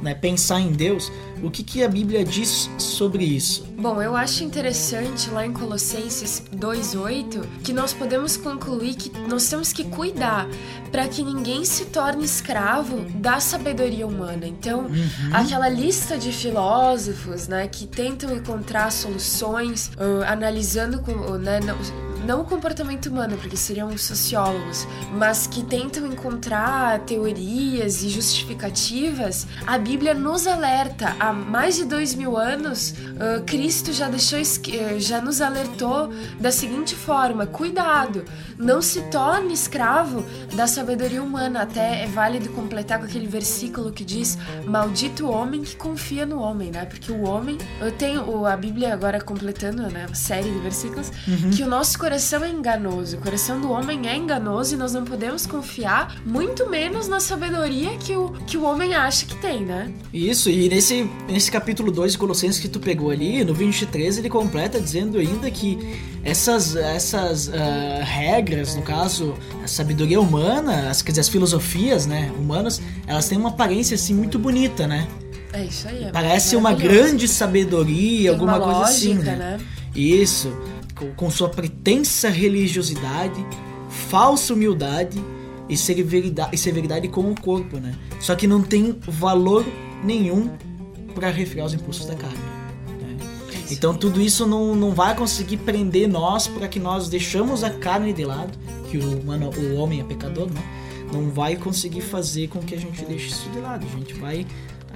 [0.02, 1.10] né, pensar em Deus,
[1.42, 3.66] o que que a Bíblia diz sobre isso?
[3.78, 9.72] Bom, eu acho interessante lá em Colossenses 2:8 que nós podemos concluir que nós temos
[9.72, 10.48] que cuidar
[10.90, 14.46] para que ninguém se torne escravo da sabedoria humana.
[14.46, 14.86] Então,
[15.32, 21.76] aquela lista de filósofos, né, que tentam encontrar soluções, ah, analisando com, né, não,
[22.26, 29.78] não o comportamento humano, porque seriam sociólogos, mas que tentam encontrar teorias e justificativas, a
[29.78, 31.14] Bíblia nos alerta.
[31.20, 34.40] Há mais de dois mil anos, uh, Cristo já deixou,
[34.98, 38.24] já nos alertou da seguinte forma: cuidado,
[38.58, 41.62] não se torne escravo da sabedoria humana.
[41.62, 44.36] Até é válido completar com aquele versículo que diz:
[44.66, 46.84] Maldito o homem que confia no homem, né?
[46.86, 50.06] Porque o homem, eu tenho a Bíblia agora completando, né?
[50.06, 51.50] Uma série de versículos, uhum.
[51.50, 55.04] que o nosso coração é enganoso, o coração do homem é enganoso e nós não
[55.04, 59.92] podemos confiar, muito menos na sabedoria que o, que o homem acha que tem, né?
[60.12, 64.30] Isso, e nesse, nesse capítulo 2 de Colossenses que tu pegou ali, no 23, ele
[64.30, 65.78] completa dizendo ainda que
[66.24, 67.52] essas, essas uh,
[68.02, 73.36] regras, no caso, a sabedoria humana, as, quer dizer, as filosofias né, humanas, elas têm
[73.36, 75.06] uma aparência assim muito bonita, né?
[75.52, 76.04] É isso aí.
[76.04, 79.14] É Parece uma grande sabedoria, Tem alguma coisa lógica, assim.
[79.14, 79.36] Né?
[79.36, 79.58] né?
[79.94, 80.52] Isso,
[80.96, 81.48] com, com sua
[81.86, 83.46] pretensa religiosidade,
[83.88, 85.22] falsa humildade
[85.68, 87.94] e severidade, e severidade com o corpo, né?
[88.18, 89.64] Só que não tem valor
[90.02, 90.50] nenhum
[91.14, 92.40] para refrear os impulsos da carne.
[93.00, 93.16] Né?
[93.70, 98.12] Então tudo isso não, não vai conseguir prender nós para que nós deixamos a carne
[98.12, 98.58] de lado,
[98.90, 100.60] que o, humano, o homem é pecador, né?
[101.12, 103.86] Não vai conseguir fazer com que a gente deixe isso de lado.
[103.86, 104.44] A gente vai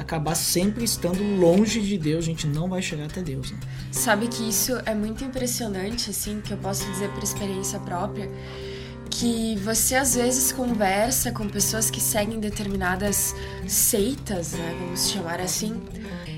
[0.01, 3.53] acabar sempre estando longe de Deus, a gente não vai chegar até Deus.
[3.53, 3.59] Né?
[3.93, 8.31] Sabe que isso é muito impressionante, assim, que eu posso dizer por experiência própria,
[9.11, 13.35] que você às vezes conversa com pessoas que seguem determinadas
[13.67, 15.83] seitas, né, vamos chamar assim,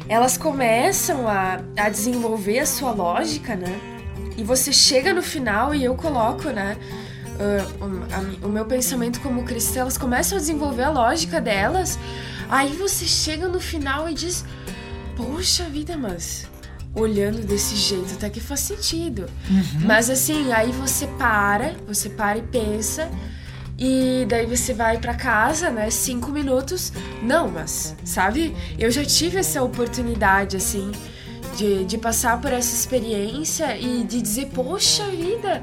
[0.09, 3.81] elas começam a, a desenvolver a sua lógica, né?
[4.37, 6.77] E você chega no final e eu coloco, né?
[7.33, 11.99] Uh, o, a, o meu pensamento como cristã, elas começam a desenvolver a lógica delas,
[12.53, 14.45] Aí você chega no final e diz:
[15.17, 16.47] Poxa vida, mas
[16.95, 19.25] olhando desse jeito até que faz sentido.
[19.51, 19.87] Uhum.
[19.87, 23.11] Mas assim, aí você para, você para e pensa.
[23.79, 25.89] E daí você vai para casa, né?
[25.89, 26.93] Cinco minutos.
[27.23, 28.55] Não, mas, sabe?
[28.79, 30.93] Eu já tive essa oportunidade, assim,
[31.57, 35.63] de, de passar por essa experiência e de dizer, poxa vida,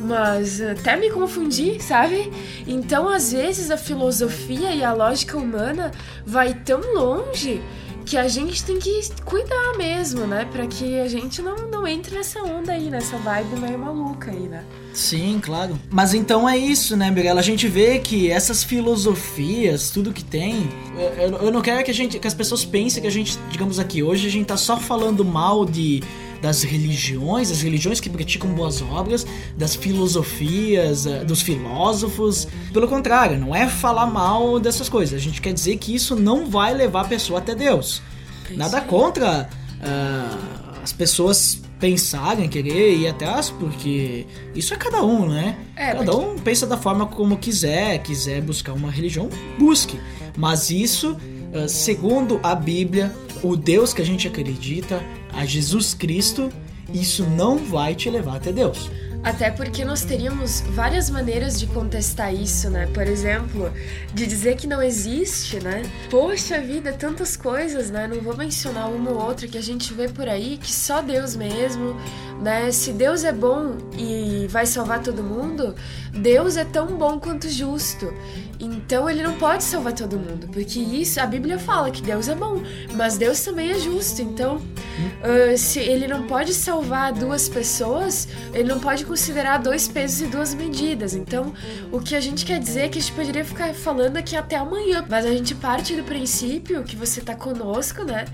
[0.00, 2.30] mas até me confundi, sabe?
[2.66, 5.90] Então, às vezes, a filosofia e a lógica humana
[6.24, 7.60] vai tão longe
[8.08, 10.48] que a gente tem que cuidar mesmo, né?
[10.50, 14.48] Pra que a gente não, não entre nessa onda aí, nessa vibe meio maluca aí,
[14.48, 14.64] né?
[14.94, 15.78] Sim, claro.
[15.90, 17.40] Mas então é isso, né, Mirella?
[17.40, 20.70] A gente vê que essas filosofias, tudo que tem.
[21.18, 23.78] Eu, eu não quero que, a gente, que as pessoas pensem que a gente, digamos
[23.78, 26.02] aqui, hoje a gente tá só falando mal de
[26.40, 32.46] das religiões, das religiões que praticam boas obras, das filosofias, eh, dos filósofos.
[32.72, 35.14] Pelo contrário, não é falar mal dessas coisas.
[35.14, 38.02] A gente quer dizer que isso não vai levar a pessoa até Deus.
[38.50, 39.48] É Nada contra
[39.80, 45.56] uh, as pessoas pensarem, querer ir até as, porque isso é cada um, né?
[45.76, 49.98] É, cada um pensa da forma como quiser, quiser buscar uma religião, busque.
[50.36, 51.16] Mas isso,
[51.52, 55.02] uh, segundo a Bíblia, o Deus que a gente acredita,
[55.38, 56.52] a Jesus Cristo,
[56.92, 58.90] isso não vai te levar até Deus.
[59.22, 62.86] Até porque nós teríamos várias maneiras de contestar isso, né?
[62.94, 63.72] Por exemplo,
[64.12, 65.82] de dizer que não existe, né?
[66.10, 68.08] Poxa vida, tantas coisas, né?
[68.08, 71.36] Não vou mencionar uma ou outra que a gente vê por aí que só Deus
[71.36, 71.96] mesmo,
[72.40, 72.70] né?
[72.70, 75.74] Se Deus é bom e vai salvar todo mundo,
[76.12, 78.12] Deus é tão bom quanto justo.
[78.60, 82.34] Então ele não pode salvar todo mundo, porque isso a Bíblia fala que Deus é
[82.34, 82.60] bom,
[82.94, 84.20] mas Deus também é justo.
[84.20, 90.22] Então, uh, se ele não pode salvar duas pessoas, ele não pode considerar dois pesos
[90.22, 91.14] e duas medidas.
[91.14, 91.52] Então,
[91.92, 94.56] o que a gente quer dizer é que a gente poderia ficar falando aqui até
[94.56, 98.24] amanhã, mas a gente parte do princípio que você tá conosco, né?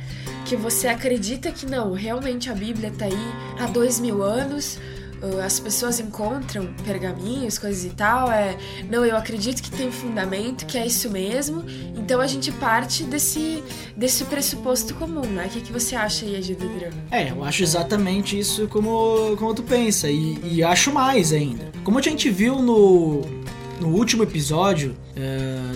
[0.44, 4.78] Que você acredita que não, realmente a Bíblia tá aí há dois mil anos
[5.44, 8.56] as pessoas encontram pergaminhos, coisas e tal, é,
[8.90, 11.64] não, eu acredito que tem fundamento, que é isso mesmo.
[11.96, 13.62] Então a gente parte desse,
[13.96, 15.46] desse pressuposto comum, né?
[15.46, 16.90] O que, que você acha aí, Agidadran?
[17.10, 21.72] É, eu acho exatamente isso como, como tu pensa, e, e acho mais ainda.
[21.82, 23.22] Como a gente viu no,
[23.80, 24.96] no último episódio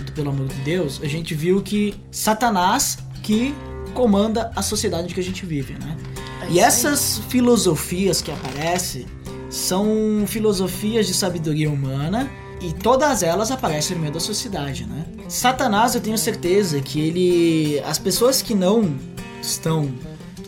[0.05, 3.53] do Pelo Amor de Deus, a gente viu que Satanás que
[3.93, 5.97] comanda a sociedade que a gente vive, né?
[6.43, 9.05] É e essas filosofias que aparecem
[9.49, 12.29] são filosofias de sabedoria humana
[12.61, 15.05] e todas elas aparecem no meio da sociedade, né?
[15.27, 17.79] Satanás, eu tenho certeza que ele.
[17.85, 18.95] As pessoas que não
[19.41, 19.91] estão,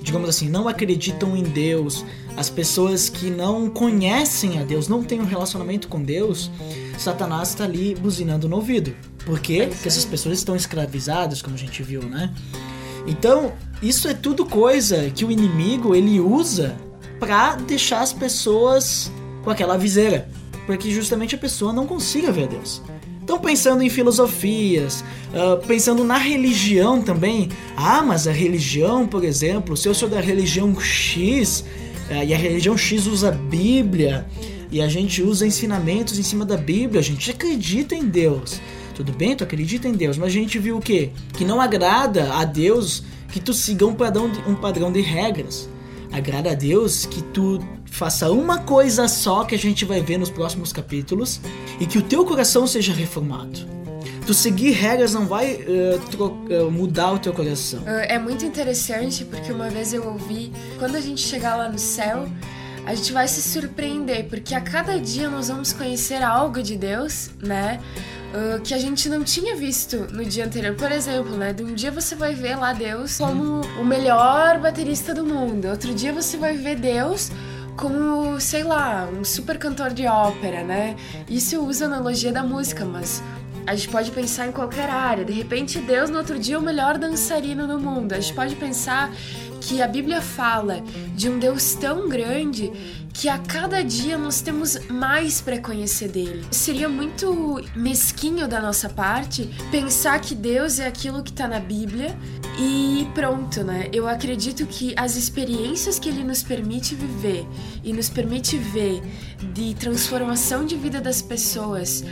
[0.01, 5.21] digamos assim, não acreditam em Deus, as pessoas que não conhecem a Deus, não têm
[5.21, 6.51] um relacionamento com Deus,
[6.97, 8.95] Satanás está ali buzinando no ouvido.
[9.25, 9.67] Por quê?
[9.69, 12.33] Porque essas pessoas estão escravizadas, como a gente viu, né?
[13.07, 16.75] Então, isso é tudo coisa que o inimigo ele usa
[17.19, 19.11] para deixar as pessoas
[19.43, 20.29] com aquela viseira,
[20.65, 22.81] para que justamente a pessoa não consiga ver Deus.
[23.23, 27.49] Então, pensando em filosofias, uh, pensando na religião também.
[27.77, 31.63] Ah, mas a religião, por exemplo, se eu sou da religião X
[32.09, 34.25] uh, e a religião X usa a Bíblia
[34.71, 38.59] e a gente usa ensinamentos em cima da Bíblia, a gente acredita em Deus.
[38.93, 41.11] Tudo bem, tu acredita em Deus, mas a gente viu o quê?
[41.33, 45.69] Que não agrada a Deus que tu siga um padrão de, um padrão de regras.
[46.11, 50.29] Agrada a Deus que tu faça uma coisa só que a gente vai ver nos
[50.29, 51.39] próximos capítulos
[51.79, 53.59] e que o teu coração seja reformado.
[54.25, 57.81] Tu seguir regras não vai uh, uh, mudar o teu coração.
[57.85, 62.29] É muito interessante porque uma vez eu ouvi, quando a gente chegar lá no céu,
[62.85, 67.29] a gente vai se surpreender, porque a cada dia nós vamos conhecer algo de Deus,
[67.41, 67.79] né?
[68.33, 70.73] Uh, que a gente não tinha visto no dia anterior.
[70.75, 71.51] Por exemplo, né?
[71.51, 75.67] De um dia você vai ver lá Deus como o melhor baterista do mundo.
[75.67, 77.29] Outro dia você vai ver Deus
[77.75, 80.95] como, sei lá, um super cantor de ópera, né?
[81.29, 83.21] Isso usa analogia da música, mas
[83.65, 85.23] a gente pode pensar em qualquer área.
[85.23, 88.13] De repente, Deus no outro dia é o melhor dançarino do mundo.
[88.13, 89.11] A gente pode pensar
[89.61, 90.81] que a Bíblia fala
[91.15, 92.71] de um Deus tão grande
[93.13, 96.43] que a cada dia nós temos mais para conhecer dele.
[96.49, 102.17] Seria muito mesquinho da nossa parte pensar que Deus é aquilo que está na Bíblia
[102.57, 103.89] e pronto, né?
[103.93, 107.45] Eu acredito que as experiências que ele nos permite viver
[107.83, 109.01] e nos permite ver
[109.53, 112.03] de transformação de vida das pessoas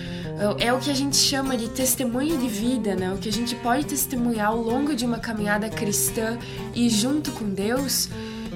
[0.58, 3.12] é o que a gente chama de testemunho de vida, né?
[3.14, 6.38] O que a gente pode testemunhar ao longo de uma caminhada cristã
[6.74, 8.08] e junto com Deus.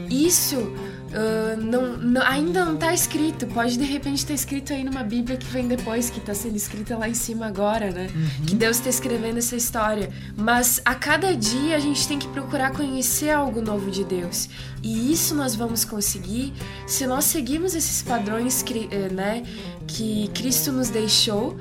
[0.10, 0.74] Isso
[1.14, 3.46] Uh, não, não, ainda não está escrito.
[3.48, 6.56] Pode de repente estar tá escrito aí numa Bíblia que vem depois, que está sendo
[6.56, 8.08] escrita lá em cima agora, né?
[8.14, 8.46] Uhum.
[8.48, 10.10] Que Deus está escrevendo essa história.
[10.36, 14.50] Mas a cada dia a gente tem que procurar conhecer algo novo de Deus.
[14.82, 16.52] E isso nós vamos conseguir
[16.88, 19.44] se nós seguirmos esses padrões eh, né,
[19.88, 21.56] que Cristo nos deixou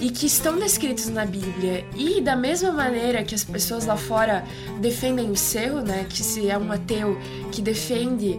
[0.00, 1.84] e que estão descritos na Bíblia.
[1.96, 4.44] E da mesma maneira que as pessoas lá fora
[4.80, 7.18] defendem o seu, né, que se é um ateu
[7.50, 8.38] que defende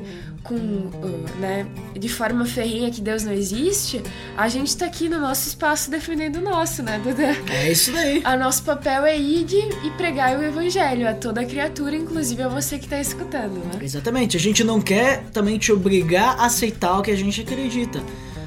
[0.49, 4.01] com, uh, né, de forma ferrenha que Deus não existe,
[4.35, 7.37] a gente tá aqui no nosso espaço defendendo o nosso, né, Duda?
[7.53, 8.21] É isso daí.
[8.25, 9.45] A nosso papel é ir
[9.83, 13.79] e pregar o evangelho a toda criatura, inclusive a você que tá escutando, né?
[13.81, 14.35] Exatamente.
[14.35, 18.01] A gente não quer também te obrigar a aceitar o que a gente acredita.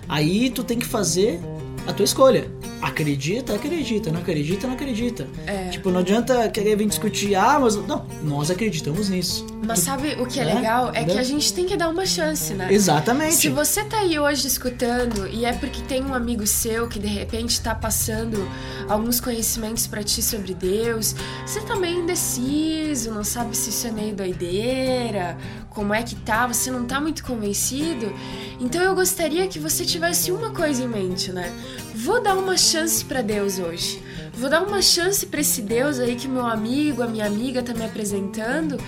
[0.09, 1.41] Aí tu tem que fazer
[1.87, 2.51] a tua escolha.
[2.81, 5.29] Acredita, acredita, não acredita, não acredita.
[5.47, 5.69] É.
[5.69, 7.77] Tipo, não adianta querer vir discutir, ah, mas.
[7.77, 9.47] Não, nós acreditamos nisso.
[9.65, 10.91] Mas sabe o que é, é legal?
[10.93, 12.73] É que a gente tem que dar uma chance, né?
[12.73, 13.37] Exatamente.
[13.37, 17.07] Se você tá aí hoje escutando e é porque tem um amigo seu que de
[17.07, 18.45] repente tá passando
[18.89, 21.15] alguns conhecimentos para ti sobre Deus,
[21.47, 25.39] você tá meio indeciso, não sabe se isso é meio doideira,
[25.75, 28.13] como é que tá, você não tá muito convencido,
[28.61, 31.51] então eu gostaria que você tivesse uma coisa em mente, né?
[31.95, 34.03] Vou dar uma chance para Deus hoje.
[34.35, 37.75] Vou dar uma chance para esse Deus aí que meu amigo, a minha amiga tá
[37.75, 38.79] me apresentando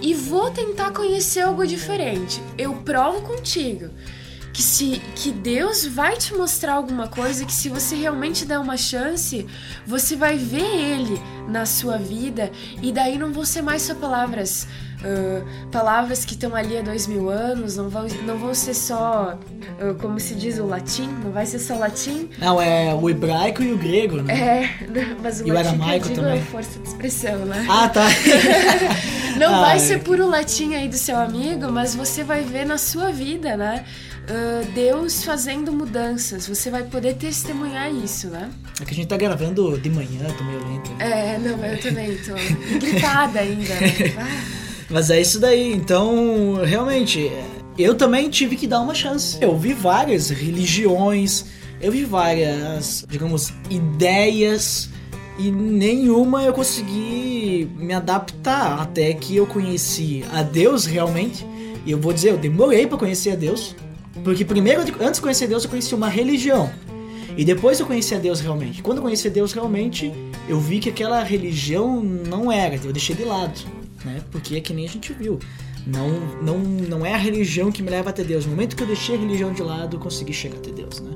[0.00, 2.42] e vou tentar conhecer algo diferente.
[2.58, 3.90] Eu provo contigo
[4.52, 8.76] que se que Deus vai te mostrar alguma coisa que se você realmente der uma
[8.76, 9.46] chance,
[9.86, 12.50] você vai ver ele na sua vida
[12.82, 14.66] e daí não vão ser mais só palavras
[15.02, 19.36] Uh, palavras que estão ali há dois mil anos, não vão, não vão ser só,
[19.80, 22.30] uh, como se diz, o latim, não vai ser só latim.
[22.38, 24.32] Não, é o hebraico e o grego, né?
[24.32, 24.86] É,
[25.20, 26.38] mas o e latim o que eu digo também.
[26.38, 27.66] é força de expressão, né?
[27.68, 28.06] Ah, tá.
[29.38, 29.78] não ah, vai é.
[29.80, 33.84] ser puro latim aí do seu amigo, mas você vai ver na sua vida, né?
[34.22, 38.50] Uh, Deus fazendo mudanças, você vai poder testemunhar isso, né?
[38.80, 40.92] É que a gente tá gravando de manhã, tô meio lento.
[41.00, 42.34] É, não, eu também tô
[42.78, 43.74] gripada ainda.
[44.16, 44.61] Ah.
[44.92, 47.32] Mas é isso daí, então realmente
[47.78, 49.38] eu também tive que dar uma chance.
[49.40, 51.46] Eu vi várias religiões,
[51.80, 54.90] eu vi várias, digamos, ideias
[55.38, 61.46] e nenhuma eu consegui me adaptar até que eu conheci a Deus realmente.
[61.86, 63.74] E eu vou dizer, eu demorei para conhecer a Deus,
[64.22, 66.70] porque primeiro antes de conhecer Deus eu conheci uma religião.
[67.34, 68.82] E depois eu conheci a Deus realmente.
[68.82, 70.12] Quando eu conheci a Deus realmente,
[70.46, 74.22] eu vi que aquela religião não era, eu deixei de lado né?
[74.30, 75.38] Porque é que nem a gente viu.
[75.86, 76.08] Não,
[76.42, 78.44] não, não é a religião que me leva até Deus.
[78.44, 81.10] No momento que eu deixei a religião de lado, eu consegui chegar até Deus, né?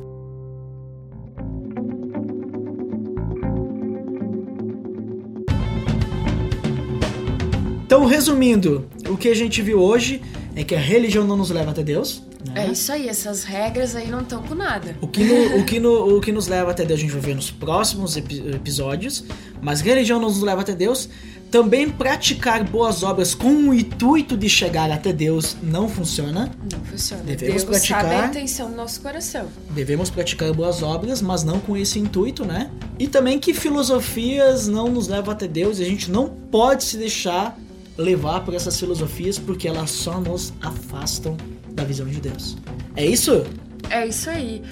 [7.86, 10.20] Então, resumindo, o que a gente viu hoje
[10.56, 12.22] é que a religião não nos leva até Deus.
[12.48, 12.66] Né?
[12.66, 14.96] É isso aí, essas regras aí não estão com nada.
[15.00, 17.20] O que, no, o, que no, o que nos leva até Deus a gente vai
[17.20, 19.24] ver nos próximos epi episódios,
[19.60, 21.08] mas religião não nos leva até Deus
[21.56, 26.50] também praticar boas obras com o intuito de chegar até Deus não funciona.
[26.70, 27.22] Não funciona.
[27.22, 29.46] Devemos Deus praticar- sabe a intenção do nosso coração.
[29.70, 32.70] Devemos praticar boas obras, mas não com esse intuito, né?
[32.98, 36.98] E também que filosofias não nos levam até Deus e a gente não pode se
[36.98, 37.58] deixar
[37.96, 41.38] levar por essas filosofias porque elas só nos afastam
[41.72, 42.58] da visão de Deus.
[42.94, 43.46] É isso?
[43.88, 44.62] É isso aí.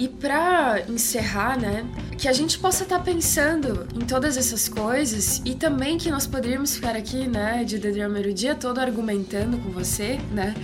[0.00, 1.84] E pra encerrar, né,
[2.16, 6.76] que a gente possa estar pensando em todas essas coisas e também que nós poderíamos
[6.76, 10.54] ficar aqui, né, de Dedriamer o dia todo argumentando com você, né,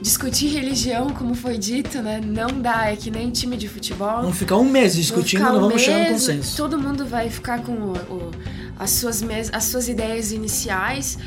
[0.00, 4.20] discutir religião, como foi dito, né, não dá, é que nem time de futebol.
[4.22, 6.56] Vamos ficar um mês discutindo, não um vamos chegar no mês, consenso.
[6.56, 8.30] Todo mundo vai ficar com o- o-
[8.78, 11.18] as, suas mes- as suas ideias iniciais,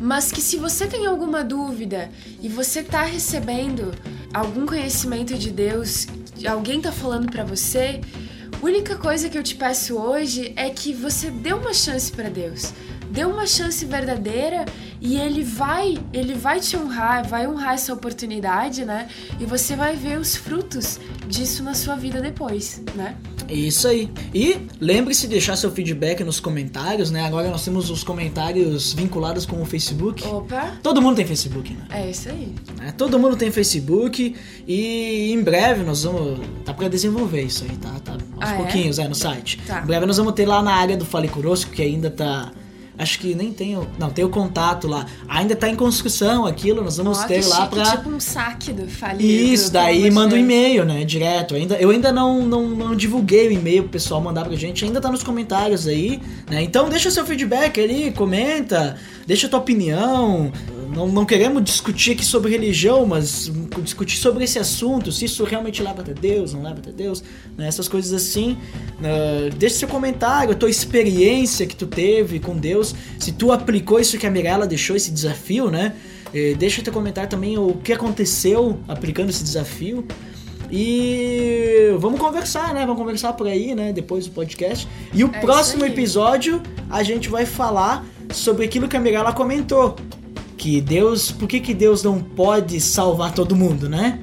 [0.00, 2.10] mas que se você tem alguma dúvida
[2.42, 3.92] e você tá recebendo
[4.32, 6.08] algum conhecimento de Deus,
[6.46, 8.00] alguém tá falando pra você,
[8.52, 12.28] a única coisa que eu te peço hoje é que você dê uma chance pra
[12.28, 12.72] Deus.
[13.14, 14.64] Dê uma chance verdadeira
[15.00, 19.06] e ele vai, ele vai te honrar, vai honrar essa oportunidade, né?
[19.38, 20.98] E você vai ver os frutos
[21.28, 23.14] disso na sua vida depois, né?
[23.48, 24.10] Isso aí.
[24.34, 27.24] E lembre-se de deixar seu feedback nos comentários, né?
[27.24, 30.26] Agora nós temos os comentários vinculados com o Facebook.
[30.26, 31.86] Opa, Todo mundo tem Facebook, né?
[31.90, 32.52] é isso aí.
[32.84, 34.34] É, todo mundo tem Facebook
[34.66, 36.40] e em breve nós vamos.
[36.64, 37.90] Tá pra desenvolver isso aí, tá?
[38.02, 38.56] tá aos Ah, é?
[38.56, 39.06] pouquinhos, é?
[39.06, 39.60] no site.
[39.66, 39.82] Tá.
[39.82, 42.50] Em breve nós vamos ter lá na área do Fale Conosco, que ainda tá.
[42.96, 43.86] Acho que nem tem o.
[43.98, 45.06] Não, tem o contato lá.
[45.28, 47.96] Ainda tá em construção aquilo, nós vamos ter que lá chique, pra.
[47.96, 49.24] Tipo um saque do falido.
[49.24, 51.04] Isso, daí manda um e-mail, né?
[51.04, 51.56] Direto.
[51.56, 55.00] Ainda, eu ainda não, não, não divulguei o e-mail pro pessoal mandar pra gente, ainda
[55.00, 56.62] tá nos comentários aí, né?
[56.62, 60.52] Então deixa seu feedback ali, comenta, deixa tua opinião.
[60.94, 63.50] Não, não queremos discutir aqui sobre religião, mas
[63.82, 67.22] discutir sobre esse assunto, se isso realmente leva até Deus, não leva até Deus,
[67.56, 67.66] né?
[67.66, 68.56] Essas coisas assim.
[69.02, 73.98] Ah, deixa seu comentário, a tua experiência que tu teve com Deus, se tu aplicou
[73.98, 75.94] isso que a Mirella deixou, esse desafio, né?
[76.32, 80.04] Eh, Deixa teu comentário também o que aconteceu aplicando esse desafio.
[80.70, 82.80] E vamos conversar, né?
[82.80, 83.92] Vamos conversar por aí, né?
[83.92, 84.88] Depois do podcast.
[85.12, 89.94] E o É próximo episódio a gente vai falar sobre aquilo que a Mirella comentou.
[90.64, 91.30] Que Deus.
[91.30, 94.18] Por que, que Deus não pode salvar todo mundo, né?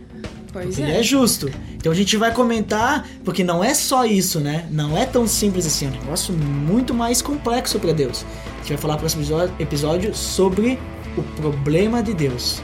[0.52, 0.86] Pois Porque é.
[0.90, 1.48] ele é justo.
[1.76, 4.68] Então a gente vai comentar, porque não é só isso, né?
[4.72, 8.26] Não é tão simples assim, é um negócio muito mais complexo para Deus.
[8.56, 10.80] A gente vai falar no próximo episódio- episódio sobre
[11.16, 12.60] o problema de Deus.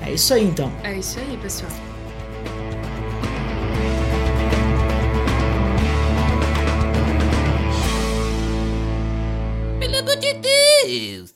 [0.00, 0.72] É isso aí então.
[0.82, 1.70] É isso aí, pessoal.
[9.78, 11.35] Pelo amor de Deus.